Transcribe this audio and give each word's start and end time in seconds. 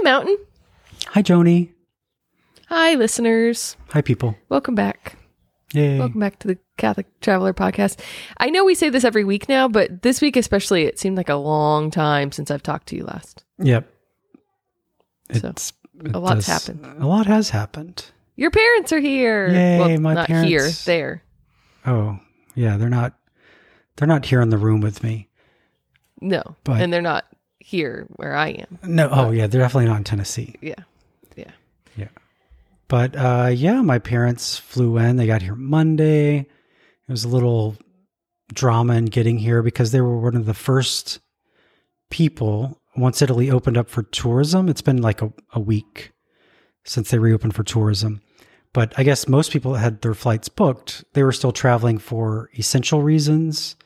Hi, 0.00 0.02
Mountain. 0.02 0.38
Hi, 1.08 1.22
Joni. 1.22 1.72
Hi, 2.70 2.94
listeners. 2.94 3.76
Hi, 3.90 4.00
people. 4.00 4.34
Welcome 4.48 4.74
back. 4.74 5.18
Yay. 5.74 5.98
Welcome 5.98 6.20
back 6.20 6.38
to 6.38 6.48
the 6.48 6.58
Catholic 6.78 7.06
Traveler 7.20 7.52
Podcast. 7.52 8.00
I 8.38 8.48
know 8.48 8.64
we 8.64 8.74
say 8.74 8.88
this 8.88 9.04
every 9.04 9.24
week 9.24 9.46
now, 9.46 9.68
but 9.68 10.00
this 10.00 10.22
week 10.22 10.36
especially, 10.38 10.84
it 10.84 10.98
seemed 10.98 11.18
like 11.18 11.28
a 11.28 11.34
long 11.34 11.90
time 11.90 12.32
since 12.32 12.50
I've 12.50 12.62
talked 12.62 12.86
to 12.88 12.96
you 12.96 13.04
last. 13.04 13.44
Yep. 13.58 13.92
So, 15.34 15.48
It's, 15.50 15.74
it 16.02 16.14
a 16.14 16.18
lot's 16.18 16.46
does- 16.46 16.66
happened. 16.66 17.02
A 17.02 17.06
lot 17.06 17.26
has 17.26 17.50
happened. 17.50 18.06
Your 18.36 18.50
parents 18.50 18.94
are 18.94 19.00
here. 19.00 19.48
Yay, 19.50 19.78
well, 19.78 20.00
my 20.00 20.14
not 20.14 20.28
here, 20.28 20.60
parents. 20.60 20.84
there. 20.86 21.22
Oh, 21.84 22.18
yeah. 22.54 22.78
They're 22.78 22.88
not. 22.88 23.18
They're 23.96 24.08
not 24.08 24.24
here 24.24 24.40
in 24.40 24.48
the 24.48 24.56
room 24.56 24.80
with 24.80 25.02
me. 25.02 25.28
No, 26.22 26.56
But- 26.64 26.80
and 26.80 26.90
they're 26.90 27.02
not 27.02 27.26
here 27.60 28.06
where 28.16 28.34
I 28.34 28.48
am. 28.48 28.78
No. 28.82 29.08
Oh, 29.10 29.30
yeah. 29.30 29.46
They're 29.46 29.60
definitely 29.60 29.88
not 29.88 29.98
in 29.98 30.04
Tennessee. 30.04 30.56
Yeah, 30.60 30.74
yeah. 31.36 31.52
Yeah. 31.96 32.08
But 32.88 33.14
uh, 33.14 33.50
yeah, 33.52 33.80
my 33.82 33.98
parents 33.98 34.58
flew 34.58 34.98
in. 34.98 35.16
They 35.16 35.26
got 35.26 35.42
here 35.42 35.54
Monday. 35.54 36.38
It 36.38 37.12
was 37.12 37.24
a 37.24 37.28
little 37.28 37.76
drama 38.52 38.94
in 38.94 39.06
getting 39.06 39.38
here 39.38 39.62
because 39.62 39.92
they 39.92 40.00
were 40.00 40.18
one 40.18 40.36
of 40.36 40.46
the 40.46 40.54
first 40.54 41.20
people 42.10 42.80
once 42.96 43.22
Italy 43.22 43.50
opened 43.50 43.76
up 43.76 43.88
for 43.88 44.02
tourism. 44.02 44.68
It's 44.68 44.82
been 44.82 45.00
like 45.00 45.22
a, 45.22 45.32
a 45.52 45.60
week 45.60 46.12
since 46.84 47.10
they 47.10 47.18
reopened 47.18 47.54
for 47.54 47.62
tourism. 47.62 48.20
But 48.72 48.92
I 48.96 49.02
guess 49.02 49.28
most 49.28 49.52
people 49.52 49.74
had 49.74 50.00
their 50.00 50.14
flights 50.14 50.48
booked, 50.48 51.04
they 51.12 51.22
were 51.22 51.32
still 51.32 51.52
traveling 51.52 51.98
for 51.98 52.50
essential 52.56 53.02
reasons 53.02 53.76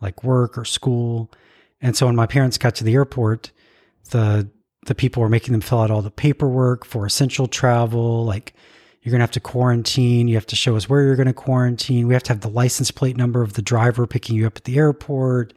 like 0.00 0.24
work 0.24 0.58
or 0.58 0.64
school. 0.64 1.30
And 1.82 1.96
so 1.96 2.06
when 2.06 2.16
my 2.16 2.26
parents 2.26 2.56
got 2.56 2.76
to 2.76 2.84
the 2.84 2.94
airport, 2.94 3.50
the 4.10 4.48
the 4.86 4.94
people 4.94 5.22
were 5.22 5.28
making 5.28 5.52
them 5.52 5.60
fill 5.60 5.80
out 5.80 5.90
all 5.90 6.02
the 6.02 6.10
paperwork 6.10 6.84
for 6.84 7.06
essential 7.06 7.46
travel. 7.46 8.24
Like 8.24 8.54
you're 9.02 9.10
going 9.10 9.20
to 9.20 9.24
have 9.24 9.32
to 9.32 9.40
quarantine. 9.40 10.28
You 10.28 10.36
have 10.36 10.46
to 10.46 10.56
show 10.56 10.76
us 10.76 10.88
where 10.88 11.02
you're 11.02 11.16
going 11.16 11.26
to 11.26 11.32
quarantine. 11.32 12.06
We 12.06 12.14
have 12.14 12.22
to 12.24 12.32
have 12.32 12.40
the 12.40 12.48
license 12.48 12.90
plate 12.90 13.16
number 13.16 13.42
of 13.42 13.52
the 13.52 13.62
driver 13.62 14.06
picking 14.06 14.36
you 14.36 14.46
up 14.46 14.56
at 14.56 14.64
the 14.64 14.78
airport. 14.78 15.54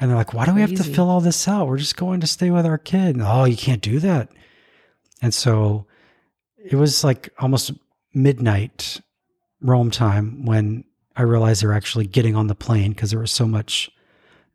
And 0.00 0.10
they're 0.10 0.16
like, 0.16 0.32
why 0.32 0.44
do 0.44 0.54
we 0.54 0.60
have 0.60 0.74
to 0.76 0.84
fill 0.84 1.08
all 1.10 1.20
this 1.20 1.48
out? 1.48 1.66
We're 1.66 1.78
just 1.78 1.96
going 1.96 2.20
to 2.20 2.26
stay 2.26 2.50
with 2.50 2.64
our 2.66 2.78
kid. 2.78 3.16
And, 3.16 3.22
oh, 3.22 3.44
you 3.44 3.56
can't 3.56 3.82
do 3.82 3.98
that. 3.98 4.28
And 5.20 5.34
so 5.34 5.86
it 6.56 6.76
was 6.76 7.02
like 7.02 7.30
almost 7.40 7.72
midnight 8.14 9.00
Rome 9.60 9.90
time 9.90 10.44
when 10.44 10.84
I 11.16 11.22
realized 11.22 11.62
they 11.62 11.66
were 11.66 11.72
actually 11.72 12.06
getting 12.06 12.36
on 12.36 12.46
the 12.46 12.54
plane 12.54 12.92
because 12.92 13.10
there 13.10 13.18
was 13.18 13.32
so 13.32 13.46
much 13.46 13.90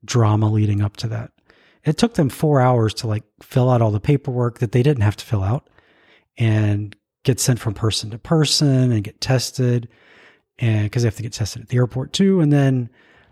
drama 0.06 0.50
leading 0.50 0.82
up 0.82 0.98
to 0.98 1.08
that. 1.08 1.32
It 1.86 1.98
took 1.98 2.14
them 2.14 2.30
four 2.30 2.62
hours 2.62 2.94
to 2.96 3.08
like 3.08 3.24
fill 3.42 3.70
out 3.70 3.82
all 3.82 3.92
the 3.92 4.00
paperwork 4.00 4.60
that 4.60 4.72
they 4.72 4.84
didn't 4.84 5.04
have 5.04 5.18
to 5.18 5.26
fill 5.26 5.44
out 5.44 5.70
and 6.38 6.96
get 7.24 7.40
sent 7.40 7.60
from 7.60 7.74
person 7.74 8.10
to 8.12 8.18
person 8.18 8.92
and 8.92 9.04
get 9.04 9.22
tested. 9.22 9.90
And 10.60 10.86
because 10.86 11.04
they 11.04 11.08
have 11.08 11.18
to 11.18 11.24
get 11.24 11.34
tested 11.34 11.64
at 11.64 11.70
the 11.70 11.78
airport 11.78 12.14
too. 12.14 12.40
And 12.40 12.54
then 12.54 12.90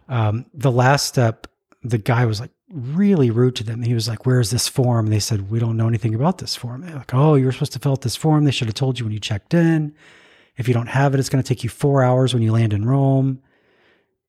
um, 0.09 0.45
the 0.53 0.72
last 0.72 1.05
step, 1.05 1.47
the 1.83 1.97
guy 1.97 2.25
was 2.25 2.39
like 2.39 2.52
really 2.72 3.31
rude 3.31 3.56
to 3.58 3.63
them. 3.63 3.81
He 3.81 3.94
was 3.94 4.08
like, 4.08 4.25
Where's 4.25 4.50
this 4.50 4.67
form? 4.67 5.06
And 5.06 5.13
they 5.13 5.19
said, 5.19 5.50
We 5.50 5.59
don't 5.59 5.78
know 5.78 5.88
anything 5.88 6.16
about 6.16 6.39
this 6.39 6.56
form. 6.56 6.81
They're 6.81 6.95
like, 6.95 7.13
Oh, 7.13 7.35
you 7.35 7.45
were 7.45 7.52
supposed 7.52 7.73
to 7.73 7.80
fill 7.80 7.94
out 7.94 8.02
this 8.02 8.16
form. 8.16 8.44
They 8.44 8.52
should 8.52 8.67
have 8.67 8.75
told 8.75 9.00
you 9.00 9.06
when 9.06 9.13
you 9.13 9.19
checked 9.19 9.53
in. 9.53 9.94
If 10.58 10.67
you 10.67 10.73
don't 10.73 10.88
have 10.88 11.13
it, 11.13 11.19
it's 11.19 11.30
going 11.30 11.44
to 11.44 11.47
take 11.47 11.63
you 11.63 11.69
four 11.69 12.03
hours 12.03 12.33
when 12.33 12.44
you 12.44 12.52
land 12.52 12.73
in 12.73 12.85
Rome. 12.85 13.41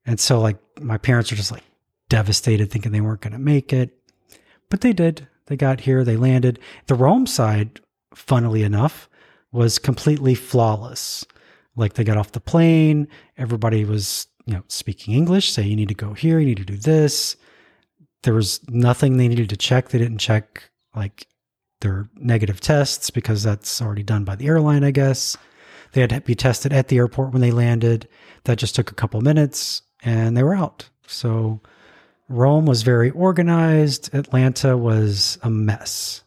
And 0.05 0.19
so, 0.19 0.39
like, 0.39 0.57
my 0.79 0.97
parents 0.97 1.31
are 1.31 1.35
just 1.35 1.51
like 1.51 1.63
devastated, 2.09 2.69
thinking 2.69 2.91
they 2.91 3.01
weren't 3.01 3.21
going 3.21 3.33
to 3.33 3.39
make 3.39 3.73
it. 3.73 3.97
But 4.69 4.81
they 4.81 4.93
did. 4.93 5.27
They 5.47 5.55
got 5.55 5.81
here, 5.81 6.03
they 6.03 6.17
landed. 6.17 6.59
The 6.87 6.95
Rome 6.95 7.27
side, 7.27 7.79
funnily 8.15 8.63
enough, 8.63 9.09
was 9.51 9.77
completely 9.77 10.35
flawless. 10.35 11.25
Like, 11.75 11.93
they 11.93 12.03
got 12.03 12.17
off 12.17 12.31
the 12.31 12.39
plane, 12.39 13.07
everybody 13.37 13.83
was, 13.83 14.27
you 14.45 14.53
know, 14.53 14.63
speaking 14.67 15.15
English, 15.15 15.51
say, 15.51 15.63
you 15.63 15.75
need 15.75 15.89
to 15.89 15.95
go 15.95 16.13
here, 16.13 16.39
you 16.39 16.45
need 16.45 16.57
to 16.57 16.65
do 16.65 16.77
this. 16.77 17.35
There 18.21 18.33
was 18.33 18.61
nothing 18.69 19.17
they 19.17 19.27
needed 19.27 19.49
to 19.49 19.57
check. 19.57 19.89
They 19.89 19.97
didn't 19.97 20.19
check, 20.19 20.69
like, 20.95 21.27
their 21.81 22.07
negative 22.15 22.61
tests 22.61 23.09
because 23.09 23.43
that's 23.43 23.81
already 23.81 24.03
done 24.03 24.23
by 24.23 24.35
the 24.35 24.47
airline, 24.47 24.83
I 24.83 24.91
guess. 24.91 25.35
They 25.91 26.01
had 26.01 26.11
to 26.11 26.21
be 26.21 26.35
tested 26.35 26.71
at 26.71 26.87
the 26.87 26.97
airport 26.97 27.33
when 27.33 27.41
they 27.41 27.51
landed. 27.51 28.07
That 28.45 28.57
just 28.57 28.75
took 28.75 28.89
a 28.89 28.95
couple 28.95 29.19
minutes 29.21 29.81
and 30.03 30.35
they 30.37 30.43
were 30.43 30.55
out. 30.55 30.89
So 31.05 31.59
Rome 32.33 32.65
was 32.65 32.81
very 32.83 33.09
organized. 33.11 34.13
Atlanta 34.13 34.75
was 34.77 35.37
a 35.43 35.49
mess. 35.49 36.23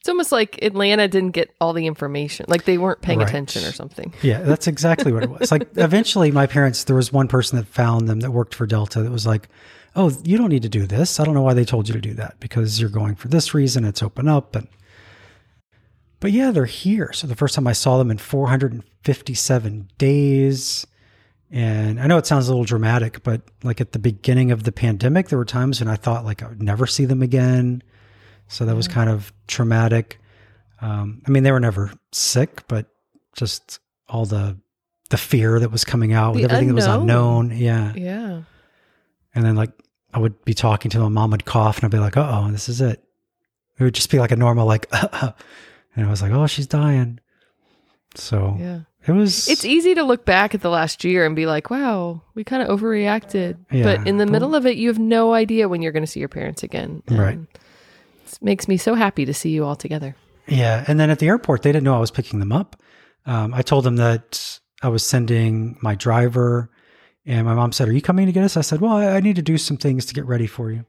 It's 0.00 0.08
almost 0.08 0.32
like 0.32 0.62
Atlanta 0.62 1.08
didn't 1.08 1.30
get 1.32 1.54
all 1.60 1.72
the 1.72 1.86
information. 1.86 2.44
Like 2.48 2.64
they 2.64 2.76
weren't 2.78 3.00
paying 3.00 3.20
Right. 3.20 3.28
attention 3.28 3.64
or 3.64 3.72
something. 3.72 4.12
Yeah, 4.22 4.42
that's 4.42 4.66
exactly 4.66 5.12
what 5.12 5.22
it 5.22 5.30
was. 5.30 5.50
Like 5.50 5.66
eventually 5.76 6.30
my 6.30 6.46
parents 6.46 6.84
there 6.84 6.96
was 6.96 7.12
one 7.12 7.26
person 7.28 7.56
that 7.58 7.66
found 7.66 8.06
them 8.08 8.20
that 8.20 8.30
worked 8.30 8.54
for 8.54 8.66
Delta 8.66 9.02
that 9.02 9.10
was 9.10 9.26
like, 9.26 9.48
"Oh, 9.96 10.12
you 10.24 10.36
don't 10.36 10.50
need 10.50 10.62
to 10.62 10.68
do 10.68 10.86
this. 10.86 11.18
I 11.18 11.24
don't 11.24 11.32
know 11.34 11.42
why 11.42 11.54
they 11.54 11.64
told 11.64 11.88
you 11.88 11.94
to 11.94 12.00
do 12.00 12.12
that 12.14 12.38
because 12.38 12.78
you're 12.80 12.90
going 12.90 13.14
for 13.14 13.28
this 13.28 13.54
reason. 13.54 13.84
It's 13.84 14.02
open 14.02 14.28
up 14.28 14.54
and 14.54 14.68
But 16.20 16.32
yeah, 16.32 16.50
they're 16.50 16.66
here. 16.66 17.12
So 17.14 17.26
the 17.26 17.34
first 17.36 17.54
time 17.54 17.66
I 17.66 17.72
saw 17.72 17.96
them 17.96 18.10
in 18.10 18.18
457 18.18 19.88
days 19.96 20.86
and 21.54 22.00
I 22.00 22.06
know 22.08 22.18
it 22.18 22.26
sounds 22.26 22.48
a 22.48 22.50
little 22.50 22.64
dramatic, 22.64 23.22
but 23.22 23.42
like 23.62 23.80
at 23.80 23.92
the 23.92 23.98
beginning 24.00 24.50
of 24.50 24.64
the 24.64 24.72
pandemic 24.72 25.28
there 25.28 25.38
were 25.38 25.44
times 25.44 25.80
when 25.80 25.88
I 25.88 25.94
thought 25.96 26.24
like 26.24 26.42
I 26.42 26.48
would 26.48 26.60
never 26.62 26.86
see 26.86 27.04
them 27.04 27.22
again. 27.22 27.82
So 28.48 28.66
that 28.66 28.74
was 28.76 28.88
kind 28.88 29.08
of 29.08 29.32
traumatic. 29.46 30.20
Um, 30.80 31.22
I 31.26 31.30
mean, 31.30 31.44
they 31.44 31.52
were 31.52 31.60
never 31.60 31.92
sick, 32.12 32.66
but 32.68 32.86
just 33.36 33.78
all 34.08 34.26
the 34.26 34.58
the 35.10 35.16
fear 35.16 35.60
that 35.60 35.70
was 35.70 35.84
coming 35.84 36.12
out 36.12 36.34
with 36.34 36.42
The 36.42 36.44
everything 36.46 36.68
that 36.68 36.74
was 36.74 36.86
unknown. 36.86 37.52
unknown. 37.52 37.58
Yeah. 37.58 37.92
Yeah. 37.94 38.42
And 39.34 39.44
then 39.44 39.54
like 39.54 39.70
I 40.12 40.18
would 40.18 40.44
be 40.44 40.54
talking 40.54 40.90
to 40.90 40.98
them, 40.98 41.14
mom 41.14 41.30
would 41.30 41.44
cough, 41.44 41.76
and 41.78 41.84
I'd 41.84 41.90
be 41.90 41.98
like, 41.98 42.16
"Uh 42.16 42.28
oh, 42.44 42.50
this 42.50 42.68
is 42.68 42.80
it." 42.80 43.02
It 43.78 43.82
would 43.84 43.94
just 43.94 44.10
be 44.10 44.18
like 44.18 44.30
a 44.32 44.36
normal 44.36 44.66
like, 44.66 44.86
and 44.92 46.06
I 46.06 46.10
was 46.10 46.20
like, 46.22 46.32
"Oh, 46.32 46.46
she's 46.46 46.66
dying." 46.66 47.20
So 48.16 48.56
Yeah. 48.58 48.80
It 49.06 49.12
was. 49.12 49.48
It's 49.48 49.64
easy 49.64 49.94
to 49.94 50.02
look 50.02 50.24
back 50.24 50.54
at 50.54 50.62
the 50.62 50.70
last 50.70 51.04
year 51.04 51.26
and 51.26 51.36
be 51.36 51.46
like, 51.46 51.70
wow, 51.70 52.22
we 52.34 52.44
kind 52.44 52.62
of 52.62 52.68
overreacted. 52.68 53.58
Yeah. 53.70 53.82
But 53.82 54.06
in 54.06 54.16
the 54.16 54.26
middle 54.26 54.54
of 54.54 54.66
it, 54.66 54.76
you 54.76 54.88
have 54.88 54.98
no 54.98 55.34
idea 55.34 55.68
when 55.68 55.82
you're 55.82 55.92
going 55.92 56.02
to 56.04 56.10
see 56.10 56.20
your 56.20 56.28
parents 56.28 56.62
again. 56.62 57.02
Right. 57.10 57.38
It 57.38 58.38
makes 58.40 58.66
me 58.66 58.76
so 58.76 58.94
happy 58.94 59.24
to 59.26 59.34
see 59.34 59.50
you 59.50 59.64
all 59.64 59.76
together. 59.76 60.16
Yeah, 60.46 60.84
and 60.86 61.00
then 61.00 61.10
at 61.10 61.18
the 61.18 61.28
airport, 61.28 61.62
they 61.62 61.72
didn't 61.72 61.84
know 61.84 61.96
I 61.96 62.00
was 62.00 62.10
picking 62.10 62.38
them 62.38 62.52
up. 62.52 62.76
Um, 63.26 63.54
I 63.54 63.62
told 63.62 63.84
them 63.84 63.96
that 63.96 64.60
I 64.82 64.88
was 64.88 65.04
sending 65.04 65.78
my 65.80 65.94
driver, 65.94 66.70
and 67.24 67.46
my 67.46 67.54
mom 67.54 67.72
said, 67.72 67.88
"Are 67.88 67.92
you 67.92 68.02
coming 68.02 68.26
to 68.26 68.32
get 68.32 68.44
us?" 68.44 68.56
I 68.56 68.60
said, 68.60 68.80
"Well, 68.80 68.92
I, 68.92 69.16
I 69.16 69.20
need 69.20 69.36
to 69.36 69.42
do 69.42 69.56
some 69.56 69.76
things 69.76 70.04
to 70.06 70.14
get 70.14 70.26
ready 70.26 70.46
for 70.46 70.70
you." 70.70 70.84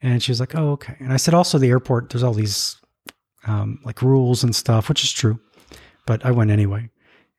And 0.00 0.22
she 0.22 0.30
was 0.30 0.38
like, 0.38 0.54
"Oh, 0.54 0.70
okay." 0.72 0.96
And 1.00 1.12
I 1.12 1.16
said, 1.16 1.34
"Also, 1.34 1.58
the 1.58 1.70
airport, 1.70 2.10
there's 2.10 2.22
all 2.22 2.34
these 2.34 2.76
um, 3.46 3.80
like 3.84 4.02
rules 4.02 4.44
and 4.44 4.54
stuff, 4.54 4.88
which 4.88 5.02
is 5.02 5.12
true, 5.12 5.40
but 6.06 6.24
I 6.24 6.30
went 6.30 6.50
anyway." 6.50 6.90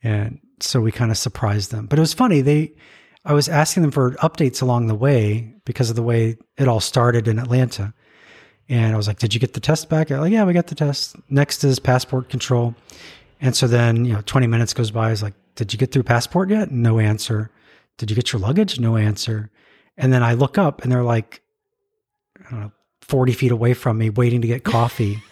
And 0.04 0.40
so 0.60 0.82
we 0.82 0.92
kind 0.92 1.12
of 1.12 1.18
surprised 1.18 1.72
them. 1.72 1.88
But 1.88 2.00
it 2.00 2.02
was 2.02 2.14
funny. 2.14 2.42
They, 2.42 2.74
I 3.26 3.34
was 3.34 3.50
asking 3.50 3.84
them 3.84 3.92
for 3.92 4.12
updates 4.14 4.62
along 4.62 4.88
the 4.88 4.96
way 4.96 5.54
because 5.66 5.90
of 5.90 5.96
the 5.96 6.04
way 6.04 6.38
it 6.58 6.68
all 6.68 6.80
started 6.80 7.28
in 7.28 7.40
Atlanta. 7.40 7.94
And 8.70 8.94
I 8.94 8.98
was 8.98 9.08
like, 9.08 9.20
"Did 9.20 9.34
you 9.34 9.40
get 9.40 9.54
the 9.54 9.60
test 9.60 9.90
back?" 9.90 10.08
They're 10.08 10.20
like, 10.20 10.32
"Yeah, 10.32 10.44
we 10.44 10.54
got 10.54 10.68
the 10.68 10.76
test." 10.76 11.16
Next 11.30 11.64
is 11.64 11.80
passport 11.80 12.30
control. 12.30 12.76
And 13.40 13.56
so 13.56 13.68
then, 13.68 14.04
you 14.04 14.14
know, 14.14 14.22
20 14.26 14.48
minutes 14.48 14.74
goes 14.74 14.92
by. 14.92 15.08
I 15.08 15.12
was 15.12 15.24
like, 15.24 15.36
"Did 15.56 15.72
you 15.72 15.80
get 15.80 15.92
through 15.92 16.04
passport 16.04 16.50
yet?" 16.50 16.72
No 16.72 17.00
answer. 17.00 17.50
Did 17.98 18.10
you 18.10 18.16
get 18.16 18.34
your 18.34 18.42
luggage? 18.42 18.80
No 18.80 18.98
answer. 18.98 19.52
And 19.98 20.12
then 20.12 20.22
I 20.22 20.34
look 20.34 20.58
up, 20.58 20.84
and 20.84 20.92
they're 20.92 21.04
like, 21.04 21.42
I 22.46 22.52
don't 22.52 22.60
know, 22.60 22.72
40 23.02 23.34
feet 23.34 23.52
away 23.52 23.74
from 23.74 23.98
me, 23.98 24.10
waiting 24.10 24.42
to 24.42 24.48
get 24.48 24.64
coffee. 24.64 25.24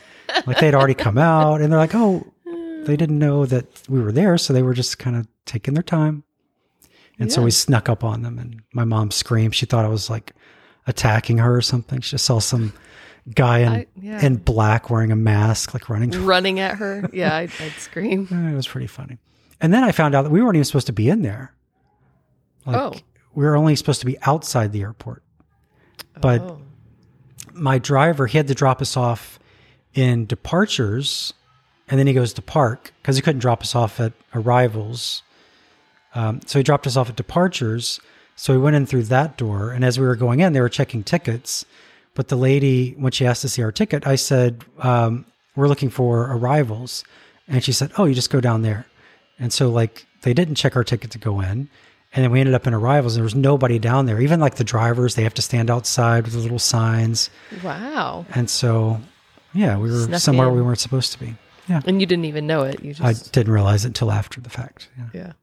like 0.47 0.59
they'd 0.59 0.74
already 0.74 0.96
come 0.96 1.18
out, 1.18 1.62
and 1.62 1.72
they're 1.72 1.80
like, 1.80 1.94
"Oh, 1.96 2.26
they 2.85 2.96
didn't 2.97 3.20
know 3.20 3.46
that 3.46 3.66
we 3.90 3.99
were 4.02 4.11
there, 4.11 4.37
so 4.37 4.53
they 4.53 4.64
were 4.64 4.73
just 4.73 4.97
kind 4.99 5.16
of 5.16 5.28
taking 5.46 5.73
their 5.73 5.84
time." 5.84 6.23
And 7.20 7.32
so 7.32 7.41
we 7.41 7.52
snuck 7.52 7.87
up 7.87 8.03
on 8.03 8.23
them, 8.23 8.37
and 8.37 8.61
my 8.73 8.84
mom 8.84 9.09
screamed. 9.11 9.55
She 9.55 9.66
thought 9.66 9.85
I 9.85 9.90
was 9.90 10.09
like 10.09 10.34
attacking 10.85 11.37
her 11.37 11.55
or 11.55 11.61
something. 11.61 12.02
She 12.02 12.11
just 12.11 12.26
saw 12.26 12.40
some 12.40 12.73
guy 13.34 13.59
in 13.59 13.70
I- 13.70 13.87
yeah. 13.99 14.26
in 14.26 14.35
black 14.35 14.90
wearing 14.90 15.11
a 15.11 15.16
mask, 15.16 15.73
like 15.73 15.90
running. 15.90 16.11
Running 16.26 16.59
at 16.59 16.76
her. 16.76 17.09
Yeah, 17.14 17.35
I'd, 17.35 17.52
I'd 17.59 17.72
scream. 17.79 18.28
It 18.52 18.55
was 18.55 18.67
pretty 18.67 18.87
funny. 18.87 19.17
And 19.61 19.73
then 19.73 19.84
I 19.84 19.91
found 19.93 20.14
out 20.14 20.23
that 20.23 20.29
we 20.29 20.41
weren't 20.43 20.58
even 20.58 20.66
supposed 20.66 20.87
to 20.87 20.93
be 20.93 21.09
in 21.09 21.22
there. 21.22 21.53
Like, 22.66 22.76
Oh. 22.76 22.93
we 23.34 23.46
were 23.46 23.55
only 23.55 23.76
supposed 23.78 24.02
to 24.02 24.05
be 24.05 24.17
outside 24.23 24.73
the 24.73 24.82
airport. 24.82 25.23
But 26.20 26.41
Oh. 26.41 26.61
my 27.53 27.79
driver, 27.79 28.28
he 28.28 28.37
had 28.37 28.47
to 28.49 28.53
drop 28.55 28.82
us 28.82 28.97
off 28.97 29.40
in 29.93 30.26
departures, 30.26 31.34
and 31.90 31.99
then 31.99 32.08
he 32.08 32.14
goes 32.14 32.34
to 32.34 32.41
park 32.41 32.93
because 33.02 33.16
he 33.16 33.22
couldn't 33.22 33.40
drop 33.41 33.61
us 33.61 33.76
off 33.76 33.99
at 33.99 34.14
arrivals. 34.34 35.22
Um, 36.14 36.41
so 36.46 36.59
he 36.59 36.64
dropped 36.64 36.87
us 36.87 36.96
off 36.96 37.09
at 37.09 37.16
departures. 37.16 37.99
So 38.35 38.53
we 38.53 38.59
went 38.59 38.76
in 38.76 38.85
through 38.85 39.03
that 39.03 39.37
door, 39.37 39.72
and 39.72 39.85
as 39.85 39.99
we 39.99 40.05
were 40.05 40.16
going 40.16 40.40
in, 40.40 40.53
they 40.53 40.61
were 40.61 40.70
checking 40.70 41.03
tickets. 41.03 41.66
But 42.16 42.29
the 42.29 42.35
lady, 42.35 42.91
when 42.97 43.11
she 43.11 43.26
asked 43.26 43.41
to 43.41 43.49
see 43.49 43.61
our 43.61 43.72
ticket, 43.72 44.08
I 44.08 44.16
said, 44.16 44.64
um, 44.79 45.26
we're 45.55 45.67
looking 45.67 45.90
for 45.90 46.32
arrivals. 46.32 47.03
And 47.47 47.64
she 47.64 47.72
said, 47.72 47.91
Oh, 47.97 48.05
you 48.05 48.16
just 48.16 48.29
go 48.29 48.41
down 48.41 48.61
there. 48.61 48.85
And 49.40 49.52
so, 49.52 49.70
like, 49.70 50.05
they 50.22 50.34
didn't 50.34 50.55
check 50.55 50.76
our 50.76 50.84
ticket 50.84 51.11
to 51.11 51.17
go 51.17 51.41
in. 51.41 51.70
And 52.14 52.23
then 52.23 52.32
we 52.32 52.40
ended 52.40 52.55
up 52.55 52.66
in 52.66 52.73
arrivals. 52.73 53.16
And 53.16 53.20
there 53.20 53.26
was 53.26 53.35
nobody 53.35 53.79
down 53.79 54.05
there. 54.05 54.22
Even 54.22 54.40
like 54.40 54.55
the 54.55 54.64
drivers, 54.64 55.16
they 55.16 55.23
have 55.23 55.34
to 55.35 55.41
stand 55.41 55.70
outside 55.70 56.23
with 56.23 56.34
the 56.34 56.40
little 56.40 56.59
signs. 56.59 57.29
Wow. 57.64 58.26
And 58.34 58.49
so, 58.49 59.02
yeah, 59.53 59.78
we 59.78 59.91
were 59.91 60.05
Snuck 60.05 60.22
somewhere 60.22 60.47
in. 60.47 60.55
we 60.55 60.61
weren't 60.61 60.79
supposed 60.79 61.11
to 61.14 61.20
be. 61.20 61.35
Yeah. 61.67 61.82
And 61.85 62.00
you 62.00 62.08
didn't 62.08 62.26
even 62.26 62.47
know 62.47 62.62
it. 62.64 62.84
You 62.84 62.94
I 63.02 63.14
didn't 63.14 63.52
realize 63.52 63.85
it 63.85 63.90
until 63.90 64.12
after 64.12 64.41
the 64.41 64.50
fact. 64.50 64.90
Yeah. 64.97 65.09
yeah. 65.14 65.34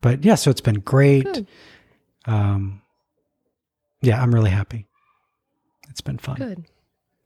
But 0.00 0.24
yeah, 0.24 0.34
so 0.34 0.50
it's 0.50 0.60
been 0.60 0.80
great. 0.80 1.24
Good. 1.24 1.46
Um, 2.26 2.82
yeah, 4.02 4.22
I'm 4.22 4.34
really 4.34 4.50
happy. 4.50 4.86
It's 5.88 6.00
been 6.00 6.18
fun. 6.18 6.36
Good. 6.36 6.64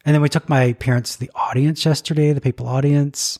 And 0.04 0.14
then 0.14 0.22
we 0.22 0.28
took 0.28 0.48
my 0.48 0.72
parents 0.74 1.14
to 1.14 1.20
the 1.20 1.30
audience 1.34 1.84
yesterday, 1.84 2.32
the 2.32 2.40
papal 2.40 2.66
audience. 2.66 3.38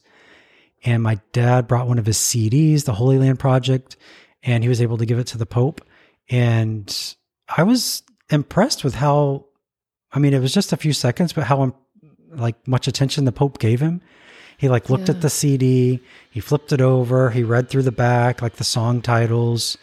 And 0.85 1.02
my 1.02 1.20
dad 1.32 1.69
brought 1.69 1.88
one 1.88 1.99
of 1.99 2.06
his 2.06 2.19
CDs, 2.19 2.85
the 2.85 2.94
Holy 2.94 3.19
Land 3.19 3.38
Project, 3.38 3.96
and 4.43 4.64
he 4.64 4.69
was 4.69 4.82
able 4.82 4.99
to 4.99 5.06
give 5.06 5.19
it 5.19 5.28
to 5.28 5.38
the 5.38 5.46
Pope. 5.46 5.81
And 6.28 7.14
I 7.49 7.62
was 7.62 8.02
impressed 8.31 8.82
with 8.82 8.94
how, 8.94 9.46
I 10.12 10.19
mean, 10.19 10.35
it 10.35 10.40
was 10.40 10.52
just 10.52 10.73
a 10.73 10.76
few 10.76 10.93
seconds, 10.93 11.32
but 11.32 11.44
how 11.44 11.76
like 12.31 12.67
much 12.67 12.88
attention 12.88 13.25
the 13.25 13.32
Pope 13.32 13.58
gave 13.58 13.81
him. 13.81 14.00
He 14.62 14.69
like 14.69 14.88
looked 14.88 15.09
Yeah. 15.09 15.17
at 15.17 15.23
the 15.23 15.29
CD, 15.29 15.99
he 16.31 16.38
flipped 16.38 16.73
it 16.73 16.81
over, 16.81 17.31
he 17.31 17.43
read 17.43 17.69
through 17.69 17.82
the 17.82 17.91
back, 17.91 18.41
like 18.41 18.55
the 18.56 18.64
song 18.76 19.03
titles, 19.03 19.76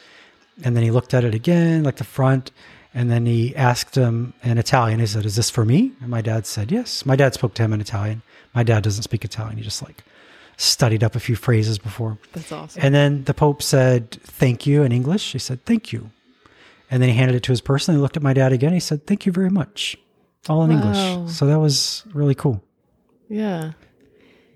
and 0.63 0.73
then 0.73 0.83
he 0.85 0.89
looked 0.89 1.13
at 1.13 1.25
it 1.25 1.35
again, 1.35 1.83
like 1.83 1.97
the 1.97 2.05
front, 2.05 2.51
and 2.93 3.11
then 3.11 3.25
he 3.25 3.53
asked 3.57 3.95
him 3.95 4.33
in 4.41 4.57
Italian. 4.57 5.01
He 5.01 5.05
said, 5.05 5.25
"Is 5.25 5.35
this 5.35 5.49
for 5.49 5.65
me?" 5.65 5.91
And 6.01 6.09
my 6.09 6.21
dad 6.21 6.45
said, 6.45 6.71
"Yes." 6.71 7.05
My 7.05 7.17
dad 7.17 7.33
spoke 7.33 7.53
to 7.55 7.61
him 7.63 7.73
in 7.73 7.81
Italian. 7.81 8.21
My 8.55 8.63
dad 8.63 8.81
doesn't 8.83 9.03
speak 9.03 9.25
Italian. 9.25 9.57
He 9.57 9.63
just 9.63 9.81
like 9.83 10.01
studied 10.55 11.03
up 11.03 11.13
a 11.13 11.19
few 11.19 11.35
phrases 11.35 11.77
before. 11.77 12.17
That's 12.31 12.51
awesome. 12.53 12.81
And 12.81 12.95
then 12.95 13.25
the 13.25 13.33
Pope 13.33 13.61
said, 13.61 14.11
"Thank 14.23 14.65
you" 14.65 14.83
in 14.83 14.93
English. 14.93 15.33
He 15.33 15.39
said, 15.39 15.59
"Thank 15.65 15.91
you," 15.91 16.09
and 16.89 17.01
then 17.01 17.09
he 17.09 17.15
handed 17.15 17.35
it 17.35 17.43
to 17.43 17.51
his 17.51 17.59
person. 17.59 17.95
He 17.95 18.01
looked 18.01 18.15
at 18.15 18.23
my 18.23 18.33
dad 18.33 18.53
again. 18.53 18.71
He 18.71 18.79
said, 18.79 19.05
"Thank 19.05 19.25
you 19.25 19.33
very 19.33 19.49
much," 19.49 19.97
all 20.47 20.63
in 20.63 20.69
Wow. 20.71 20.75
English. 20.77 21.33
So 21.35 21.45
that 21.47 21.59
was 21.59 22.03
really 22.13 22.35
cool. 22.35 22.63
yeah. 23.27 23.71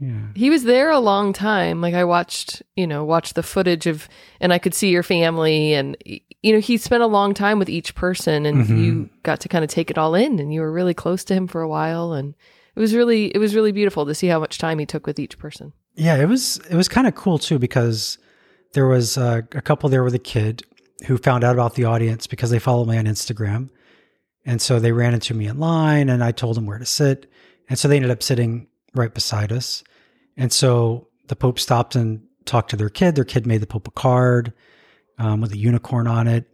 Yeah. 0.07 0.27
He 0.35 0.49
was 0.49 0.63
there 0.63 0.89
a 0.91 0.99
long 0.99 1.31
time. 1.33 1.79
Like 1.81 1.93
I 1.93 2.03
watched, 2.03 2.61
you 2.75 2.85
know, 2.87 3.03
watched 3.03 3.35
the 3.35 3.43
footage 3.43 3.85
of, 3.87 4.09
and 4.41 4.51
I 4.51 4.57
could 4.59 4.73
see 4.73 4.89
your 4.89 5.03
family, 5.03 5.73
and 5.73 5.95
you 6.05 6.51
know, 6.53 6.59
he 6.59 6.75
spent 6.77 7.03
a 7.03 7.07
long 7.07 7.33
time 7.33 7.57
with 7.59 7.69
each 7.69 7.95
person, 7.95 8.45
and 8.45 8.65
Mhm. 8.65 8.83
you 8.83 9.09
got 9.23 9.39
to 9.41 9.47
kind 9.49 9.63
of 9.63 9.69
take 9.69 9.89
it 9.89 9.97
all 9.97 10.13
in, 10.15 10.39
and 10.39 10.53
you 10.53 10.59
were 10.61 10.71
really 10.71 10.93
close 10.93 11.23
to 11.25 11.33
him 11.33 11.47
for 11.47 11.61
a 11.61 11.69
while, 11.69 12.11
and 12.13 12.33
it 12.75 12.79
was 12.79 12.93
really, 12.93 13.27
it 13.27 13.37
was 13.37 13.55
really 13.55 13.71
beautiful 13.71 14.05
to 14.05 14.13
see 14.15 14.27
how 14.27 14.39
much 14.39 14.57
time 14.57 14.77
he 14.79 14.85
took 14.85 15.07
with 15.07 15.19
each 15.19 15.37
person. 15.37 15.71
Yeah, 15.95 16.17
it 16.17 16.25
was 16.27 16.57
it 16.69 16.75
was 16.75 16.89
kind 16.89 17.07
of 17.07 17.15
cool 17.15 17.37
too 17.37 17.59
because 17.59 18.17
there 18.73 18.87
was 18.87 19.17
uh, 19.17 19.41
a 19.53 19.61
couple 19.61 19.87
there 19.89 20.03
with 20.03 20.15
a 20.15 20.19
kid 20.19 20.63
who 21.05 21.17
found 21.17 21.43
out 21.43 21.53
about 21.53 21.75
the 21.75 21.85
audience 21.85 22.27
because 22.27 22.49
they 22.49 22.59
follow 22.59 22.83
me 22.83 22.97
on 22.97 23.05
Instagram, 23.05 23.69
and 24.45 24.61
so 24.61 24.79
they 24.79 24.91
ran 24.91 25.13
into 25.13 25.33
me 25.33 25.47
in 25.47 25.59
line, 25.59 26.09
and 26.09 26.23
I 26.23 26.31
told 26.31 26.57
them 26.57 26.65
where 26.65 26.79
to 26.79 26.85
sit, 26.85 27.31
and 27.69 27.77
so 27.79 27.87
they 27.87 27.95
ended 27.95 28.11
up 28.11 28.21
sitting 28.23 28.67
right 28.95 29.13
beside 29.13 29.51
us, 29.51 29.83
and 30.37 30.51
so 30.51 31.07
the 31.27 31.35
Pope 31.35 31.59
stopped 31.59 31.95
and 31.95 32.21
talked 32.45 32.69
to 32.71 32.75
their 32.75 32.89
kid. 32.89 33.15
Their 33.15 33.23
kid 33.23 33.45
made 33.45 33.61
the 33.61 33.67
Pope 33.67 33.87
a 33.87 33.91
card 33.91 34.53
um, 35.17 35.41
with 35.41 35.53
a 35.53 35.57
unicorn 35.57 36.07
on 36.07 36.27
it, 36.27 36.45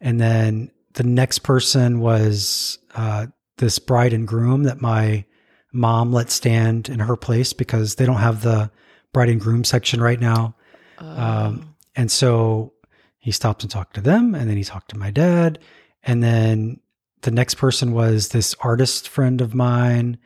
and 0.00 0.20
then 0.20 0.70
the 0.94 1.04
next 1.04 1.40
person 1.40 2.00
was 2.00 2.78
uh, 2.94 3.26
this 3.58 3.78
bride 3.78 4.12
and 4.12 4.28
groom 4.28 4.64
that 4.64 4.80
my 4.80 5.24
mom 5.72 6.12
let 6.12 6.30
stand 6.30 6.88
in 6.88 6.98
her 6.98 7.16
place 7.16 7.52
because 7.52 7.94
they 7.94 8.04
don't 8.04 8.16
have 8.16 8.42
the 8.42 8.70
bride 9.12 9.30
and 9.30 9.40
groom 9.40 9.64
section 9.64 10.00
right 10.00 10.20
now. 10.20 10.54
Um, 10.98 11.74
and 11.96 12.10
so 12.10 12.74
he 13.18 13.30
stopped 13.30 13.62
and 13.62 13.70
talked 13.70 13.94
to 13.94 14.00
them, 14.00 14.34
and 14.34 14.48
then 14.48 14.56
he 14.56 14.64
talked 14.64 14.90
to 14.90 14.98
my 14.98 15.10
dad. 15.10 15.58
And 16.02 16.22
then 16.22 16.80
the 17.22 17.30
next 17.30 17.54
person 17.54 17.92
was 17.92 18.28
this 18.28 18.54
artist 18.60 19.08
friend 19.08 19.40
of 19.40 19.54
mine 19.54 20.18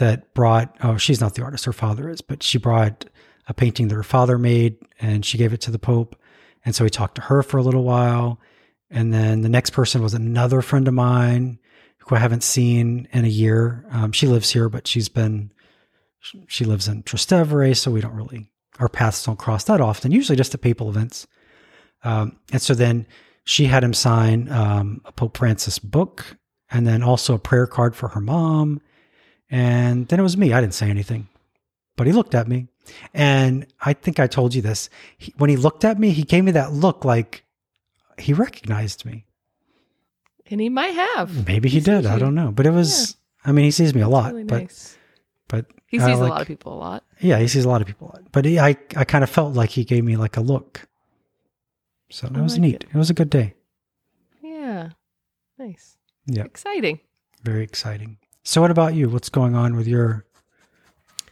that 0.00 0.34
brought, 0.34 0.76
oh, 0.82 0.96
she's 0.96 1.20
not 1.20 1.34
the 1.34 1.42
artist, 1.42 1.64
her 1.64 1.72
father 1.72 2.10
is, 2.10 2.20
but 2.20 2.42
she 2.42 2.58
brought 2.58 3.06
a 3.46 3.54
painting 3.54 3.88
that 3.88 3.94
her 3.94 4.02
father 4.02 4.36
made 4.36 4.76
and 5.00 5.24
she 5.24 5.38
gave 5.38 5.52
it 5.52 5.60
to 5.62 5.70
the 5.70 5.78
Pope. 5.78 6.16
And 6.64 6.74
so 6.74 6.84
he 6.84 6.90
talked 6.90 7.14
to 7.14 7.22
her 7.22 7.42
for 7.42 7.58
a 7.58 7.62
little 7.62 7.84
while. 7.84 8.40
And 8.90 9.14
then 9.14 9.42
the 9.42 9.48
next 9.48 9.70
person 9.70 10.02
was 10.02 10.14
another 10.14 10.62
friend 10.62 10.88
of 10.88 10.94
mine 10.94 11.58
who 11.98 12.16
I 12.16 12.18
haven't 12.18 12.42
seen 12.42 13.08
in 13.12 13.24
a 13.24 13.28
year. 13.28 13.86
Um, 13.90 14.12
she 14.12 14.26
lives 14.26 14.50
here, 14.50 14.68
but 14.68 14.86
she's 14.86 15.08
been, 15.08 15.52
she 16.48 16.64
lives 16.64 16.88
in 16.88 17.02
Trastevere, 17.04 17.76
so 17.76 17.90
we 17.90 18.00
don't 18.00 18.14
really, 18.14 18.50
our 18.78 18.88
paths 18.88 19.24
don't 19.24 19.38
cross 19.38 19.64
that 19.64 19.80
often, 19.80 20.12
usually 20.12 20.36
just 20.36 20.54
at 20.54 20.60
papal 20.60 20.90
events. 20.90 21.26
Um, 22.04 22.38
and 22.52 22.60
so 22.60 22.74
then 22.74 23.06
she 23.44 23.66
had 23.66 23.84
him 23.84 23.94
sign 23.94 24.50
um, 24.50 25.00
a 25.04 25.12
Pope 25.12 25.38
Francis 25.38 25.78
book 25.78 26.36
and 26.70 26.86
then 26.86 27.02
also 27.02 27.34
a 27.34 27.38
prayer 27.38 27.66
card 27.66 27.94
for 27.94 28.08
her 28.08 28.20
mom. 28.20 28.80
And 29.50 30.06
then 30.08 30.20
it 30.20 30.22
was 30.22 30.36
me. 30.36 30.52
I 30.52 30.60
didn't 30.60 30.74
say 30.74 30.88
anything, 30.90 31.28
but 31.96 32.06
he 32.06 32.12
looked 32.12 32.34
at 32.34 32.46
me. 32.48 32.68
And 33.14 33.66
I 33.80 33.92
think 33.92 34.18
I 34.20 34.26
told 34.26 34.54
you 34.54 34.62
this. 34.62 34.88
He, 35.18 35.32
when 35.38 35.50
he 35.50 35.56
looked 35.56 35.84
at 35.84 35.98
me, 35.98 36.10
he 36.10 36.22
gave 36.22 36.44
me 36.44 36.52
that 36.52 36.72
look 36.72 37.04
like 37.04 37.44
he 38.18 38.32
recognized 38.32 39.04
me. 39.04 39.24
and 40.50 40.60
he 40.60 40.68
might 40.68 40.94
have. 40.94 41.46
Maybe 41.46 41.68
he, 41.68 41.78
He 41.78 41.84
did. 41.84 42.06
I 42.06 42.18
don't 42.18 42.34
know. 42.34 42.50
But 42.52 42.66
it 42.66 42.70
was, 42.70 43.16
I 43.44 43.52
mean, 43.52 43.64
he 43.64 43.70
sees 43.70 43.94
me 43.94 44.00
a 44.02 44.08
lot, 44.08 44.32
Really 44.32 44.44
but, 44.44 44.60
nice. 44.62 44.96
but 45.48 45.66
He 45.86 45.98
sees 45.98 46.08
a 46.08 46.16
like- 46.16 46.30
lot 46.30 46.40
of 46.42 46.46
people 46.48 46.74
a 46.74 46.78
lot. 46.78 47.04
Yeah, 47.20 47.38
he 47.38 47.48
sees 47.48 47.64
a 47.64 47.68
lot 47.68 47.80
of 47.80 47.86
people. 47.86 48.08
a 48.08 48.10
lot. 48.16 48.32
But 48.32 48.44
he, 48.44 48.58
I, 48.58 48.76
I 48.96 49.04
kind 49.04 49.22
of 49.24 49.30
felt 49.30 49.54
like 49.54 49.70
he 49.70 49.84
gave 49.84 50.04
me 50.04 50.16
like 50.16 50.36
a 50.36 50.40
look. 50.40 50.86
So 52.10 52.26
that 52.28 52.42
was 52.42 52.58
neat. 52.58 52.76
it. 52.76 52.84
It. 52.92 52.94
was 52.98 53.10
a 53.10 53.14
good 53.14 53.30
day. 53.30 53.54
Yeah. 54.42 54.90
Nice. 55.58 55.96
Yeah, 56.26 56.44
Exciting. 56.44 57.00
very 57.42 57.62
exciting. 57.62 58.18
So 58.42 58.60
what 58.60 58.70
about 58.70 58.94
you? 58.94 59.08
What's 59.08 59.28
going 59.28 59.54
on 59.54 59.76
with 59.76 59.86
your 59.86 60.24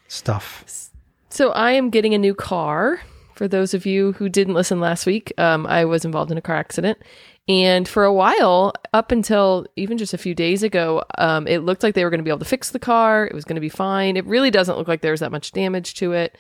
stuff? 0.09 0.91
So 1.31 1.51
I 1.53 1.73
am 1.73 1.91
getting 1.91 2.15
a 2.15 2.19
new 2.19 2.35
car. 2.35 3.01
For 3.35 3.47
those 3.47 3.73
of 3.73 3.87
you 3.87 4.13
who 4.13 4.29
didn't 4.29 4.55
listen 4.55 4.81
last 4.81 5.07
week, 5.07 5.33
um, 5.39 5.67
I 5.67 5.85
was 5.85 6.05
involved 6.05 6.33
in 6.33 6.39
a 6.39 6.43
car 6.43 6.57
accident, 6.57 6.99
and 7.49 7.89
for 7.89 8.05
a 8.05 8.13
while, 8.13 8.75
up 8.93 9.11
until 9.11 9.65
even 9.77 9.97
just 9.97 10.13
a 10.13 10.19
few 10.19 10.35
days 10.35 10.63
ago, 10.63 11.05
um, 11.17 11.47
it 11.47 11.61
looked 11.61 11.83
like 11.83 11.95
they 11.95 12.05
were 12.05 12.11
going 12.11 12.19
to 12.19 12.25
be 12.25 12.31
able 12.31 12.41
to 12.41 12.45
fix 12.45 12.71
the 12.71 12.79
car. 12.79 13.27
It 13.27 13.35
was 13.35 13.45
going 13.45 13.55
to 13.55 13.61
be 13.61 13.69
fine. 13.69 14.17
It 14.17 14.27
really 14.27 14.51
doesn't 14.51 14.77
look 14.77 14.89
like 14.89 15.01
there 15.01 15.13
was 15.13 15.21
that 15.21 15.33
much 15.33 15.53
damage 15.53 15.95
to 15.95 16.13
it. 16.13 16.37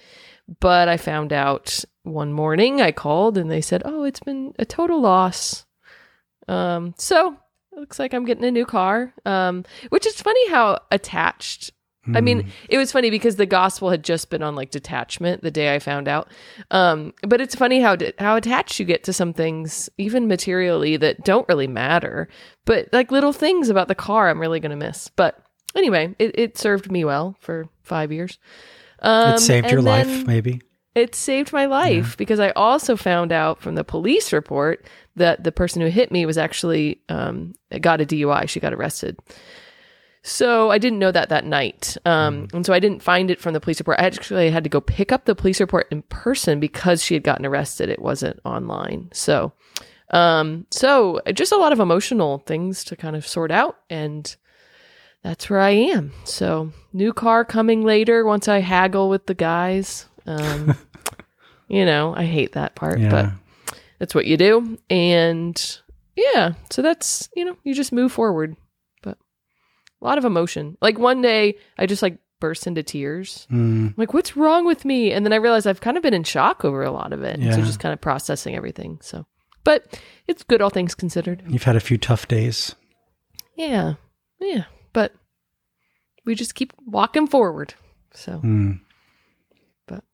But 0.60 0.88
I 0.88 0.96
found 0.96 1.32
out 1.32 1.84
one 2.02 2.32
morning. 2.32 2.80
I 2.80 2.90
called 2.92 3.38
and 3.38 3.50
they 3.50 3.60
said, 3.60 3.82
"Oh, 3.84 4.04
it's 4.04 4.20
been 4.20 4.54
a 4.58 4.64
total 4.64 5.00
loss." 5.00 5.66
Um, 6.46 6.94
so 6.98 7.36
looks 7.78 7.98
like 7.98 8.12
I'm 8.14 8.24
getting 8.24 8.44
a 8.44 8.50
new 8.50 8.66
car. 8.66 9.12
Um, 9.24 9.64
which 9.90 10.06
is 10.06 10.20
funny 10.20 10.48
how 10.50 10.78
attached 10.90 11.70
I 12.14 12.22
mean, 12.22 12.44
Hmm. 12.44 12.48
it 12.70 12.78
was 12.78 12.90
funny 12.90 13.10
because 13.10 13.36
the 13.36 13.44
gospel 13.44 13.90
had 13.90 14.02
just 14.02 14.30
been 14.30 14.42
on 14.42 14.54
like 14.56 14.70
detachment 14.70 15.42
the 15.42 15.50
day 15.50 15.74
I 15.74 15.78
found 15.78 16.08
out. 16.08 16.28
Um, 16.70 17.12
but 17.20 17.40
it's 17.42 17.54
funny 17.54 17.80
how 17.82 17.98
how 18.18 18.36
attached 18.36 18.78
you 18.80 18.86
get 18.86 19.04
to 19.04 19.12
some 19.12 19.34
things, 19.34 19.90
even 19.98 20.26
materially, 20.26 20.96
that 20.96 21.22
don't 21.24 21.46
really 21.50 21.66
matter. 21.66 22.28
But 22.64 22.88
like 22.94 23.12
little 23.12 23.34
things 23.34 23.68
about 23.68 23.88
the 23.88 23.94
car, 23.94 24.30
I'm 24.30 24.40
really 24.40 24.58
gonna 24.58 24.74
miss. 24.76 25.08
But 25.16 25.38
anyway, 25.74 26.14
it, 26.18 26.38
it 26.38 26.56
served 26.56 26.90
me 26.90 27.04
well 27.04 27.36
for 27.40 27.68
five 27.82 28.10
years. 28.10 28.38
Um, 29.00 29.34
it 29.34 29.40
saved 29.40 29.70
your 29.70 29.80
and 29.80 29.86
life, 29.86 30.26
maybe. 30.26 30.62
It 30.98 31.14
saved 31.14 31.52
my 31.52 31.66
life 31.66 32.16
because 32.16 32.40
I 32.40 32.50
also 32.50 32.96
found 32.96 33.32
out 33.32 33.60
from 33.60 33.74
the 33.74 33.84
police 33.84 34.32
report 34.32 34.84
that 35.16 35.44
the 35.44 35.52
person 35.52 35.82
who 35.82 35.88
hit 35.88 36.10
me 36.10 36.26
was 36.26 36.38
actually 36.38 37.00
um, 37.08 37.54
got 37.80 38.00
a 38.00 38.06
DUI. 38.06 38.48
She 38.48 38.60
got 38.60 38.72
arrested. 38.72 39.18
So 40.22 40.70
I 40.70 40.78
didn't 40.78 40.98
know 40.98 41.12
that 41.12 41.28
that 41.30 41.44
night, 41.44 41.96
um, 42.04 42.48
and 42.52 42.66
so 42.66 42.72
I 42.72 42.80
didn't 42.80 43.02
find 43.02 43.30
it 43.30 43.40
from 43.40 43.54
the 43.54 43.60
police 43.60 43.80
report. 43.80 44.00
I 44.00 44.06
actually 44.06 44.50
had 44.50 44.64
to 44.64 44.70
go 44.70 44.80
pick 44.80 45.12
up 45.12 45.24
the 45.24 45.34
police 45.34 45.60
report 45.60 45.86
in 45.90 46.02
person 46.02 46.60
because 46.60 47.02
she 47.02 47.14
had 47.14 47.22
gotten 47.22 47.46
arrested. 47.46 47.88
It 47.88 48.02
wasn't 48.02 48.40
online. 48.44 49.08
So, 49.12 49.52
um, 50.10 50.66
so 50.70 51.20
just 51.32 51.52
a 51.52 51.56
lot 51.56 51.72
of 51.72 51.80
emotional 51.80 52.38
things 52.40 52.84
to 52.84 52.96
kind 52.96 53.16
of 53.16 53.26
sort 53.26 53.50
out, 53.50 53.78
and 53.88 54.34
that's 55.22 55.48
where 55.48 55.60
I 55.60 55.70
am. 55.70 56.12
So 56.24 56.72
new 56.92 57.12
car 57.12 57.44
coming 57.44 57.82
later 57.82 58.24
once 58.24 58.48
I 58.48 58.58
haggle 58.58 59.08
with 59.08 59.26
the 59.26 59.34
guys. 59.34 60.06
Um, 60.26 60.76
you 61.68 61.84
know, 61.84 62.14
I 62.16 62.24
hate 62.24 62.52
that 62.52 62.74
part, 62.74 62.98
Yeah. 62.98 63.08
but 63.10 63.78
that's 63.98 64.14
what 64.14 64.26
you 64.26 64.36
do. 64.36 64.78
And 64.90 65.80
yeah, 66.16 66.52
so 66.70 66.82
that's, 66.82 67.28
you 67.36 67.44
know, 67.44 67.56
you 67.64 67.74
just 67.74 67.92
move 67.92 68.10
forward. 68.12 68.56
But 69.02 69.18
a 70.00 70.04
lot 70.04 70.18
of 70.18 70.24
emotion. 70.24 70.76
Like 70.80 70.98
one 70.98 71.22
day 71.22 71.54
I 71.78 71.86
just 71.86 72.02
like 72.02 72.18
burst 72.40 72.66
into 72.66 72.82
tears. 72.82 73.46
Mm, 73.50 73.94
like, 73.98 74.14
what's 74.14 74.36
wrong 74.36 74.64
with 74.64 74.84
me? 74.84 75.10
And 75.12 75.24
then 75.26 75.32
I 75.32 75.36
realized 75.36 75.66
I've 75.66 75.80
kind 75.80 75.96
of 75.96 76.02
been 76.02 76.14
in 76.14 76.22
shock 76.24 76.64
over 76.64 76.82
a 76.82 76.90
lot 76.92 77.12
of 77.12 77.22
it. 77.22 77.38
And 77.40 77.52
So 77.54 77.60
just 77.62 77.80
kind 77.80 77.92
of 77.92 78.00
processing 78.00 78.54
everything. 78.54 78.98
So, 79.02 79.26
but 79.64 79.98
it's 80.28 80.44
good, 80.44 80.62
all 80.62 80.70
things 80.70 80.94
considered. 80.94 81.42
you've 81.48 81.64
had 81.64 81.76
a 81.76 81.80
few 81.80 81.98
tough 81.98 82.28
days. 82.28 82.74
Yeah. 83.56 83.94
Yeah. 84.40 84.64
But 84.92 85.12
we 86.24 86.34
just 86.36 86.54
keep 86.54 86.72
walking 86.86 87.26
forward. 87.26 87.74
So, 88.14 88.40
Mm. 88.44 88.80
But- 89.88 90.04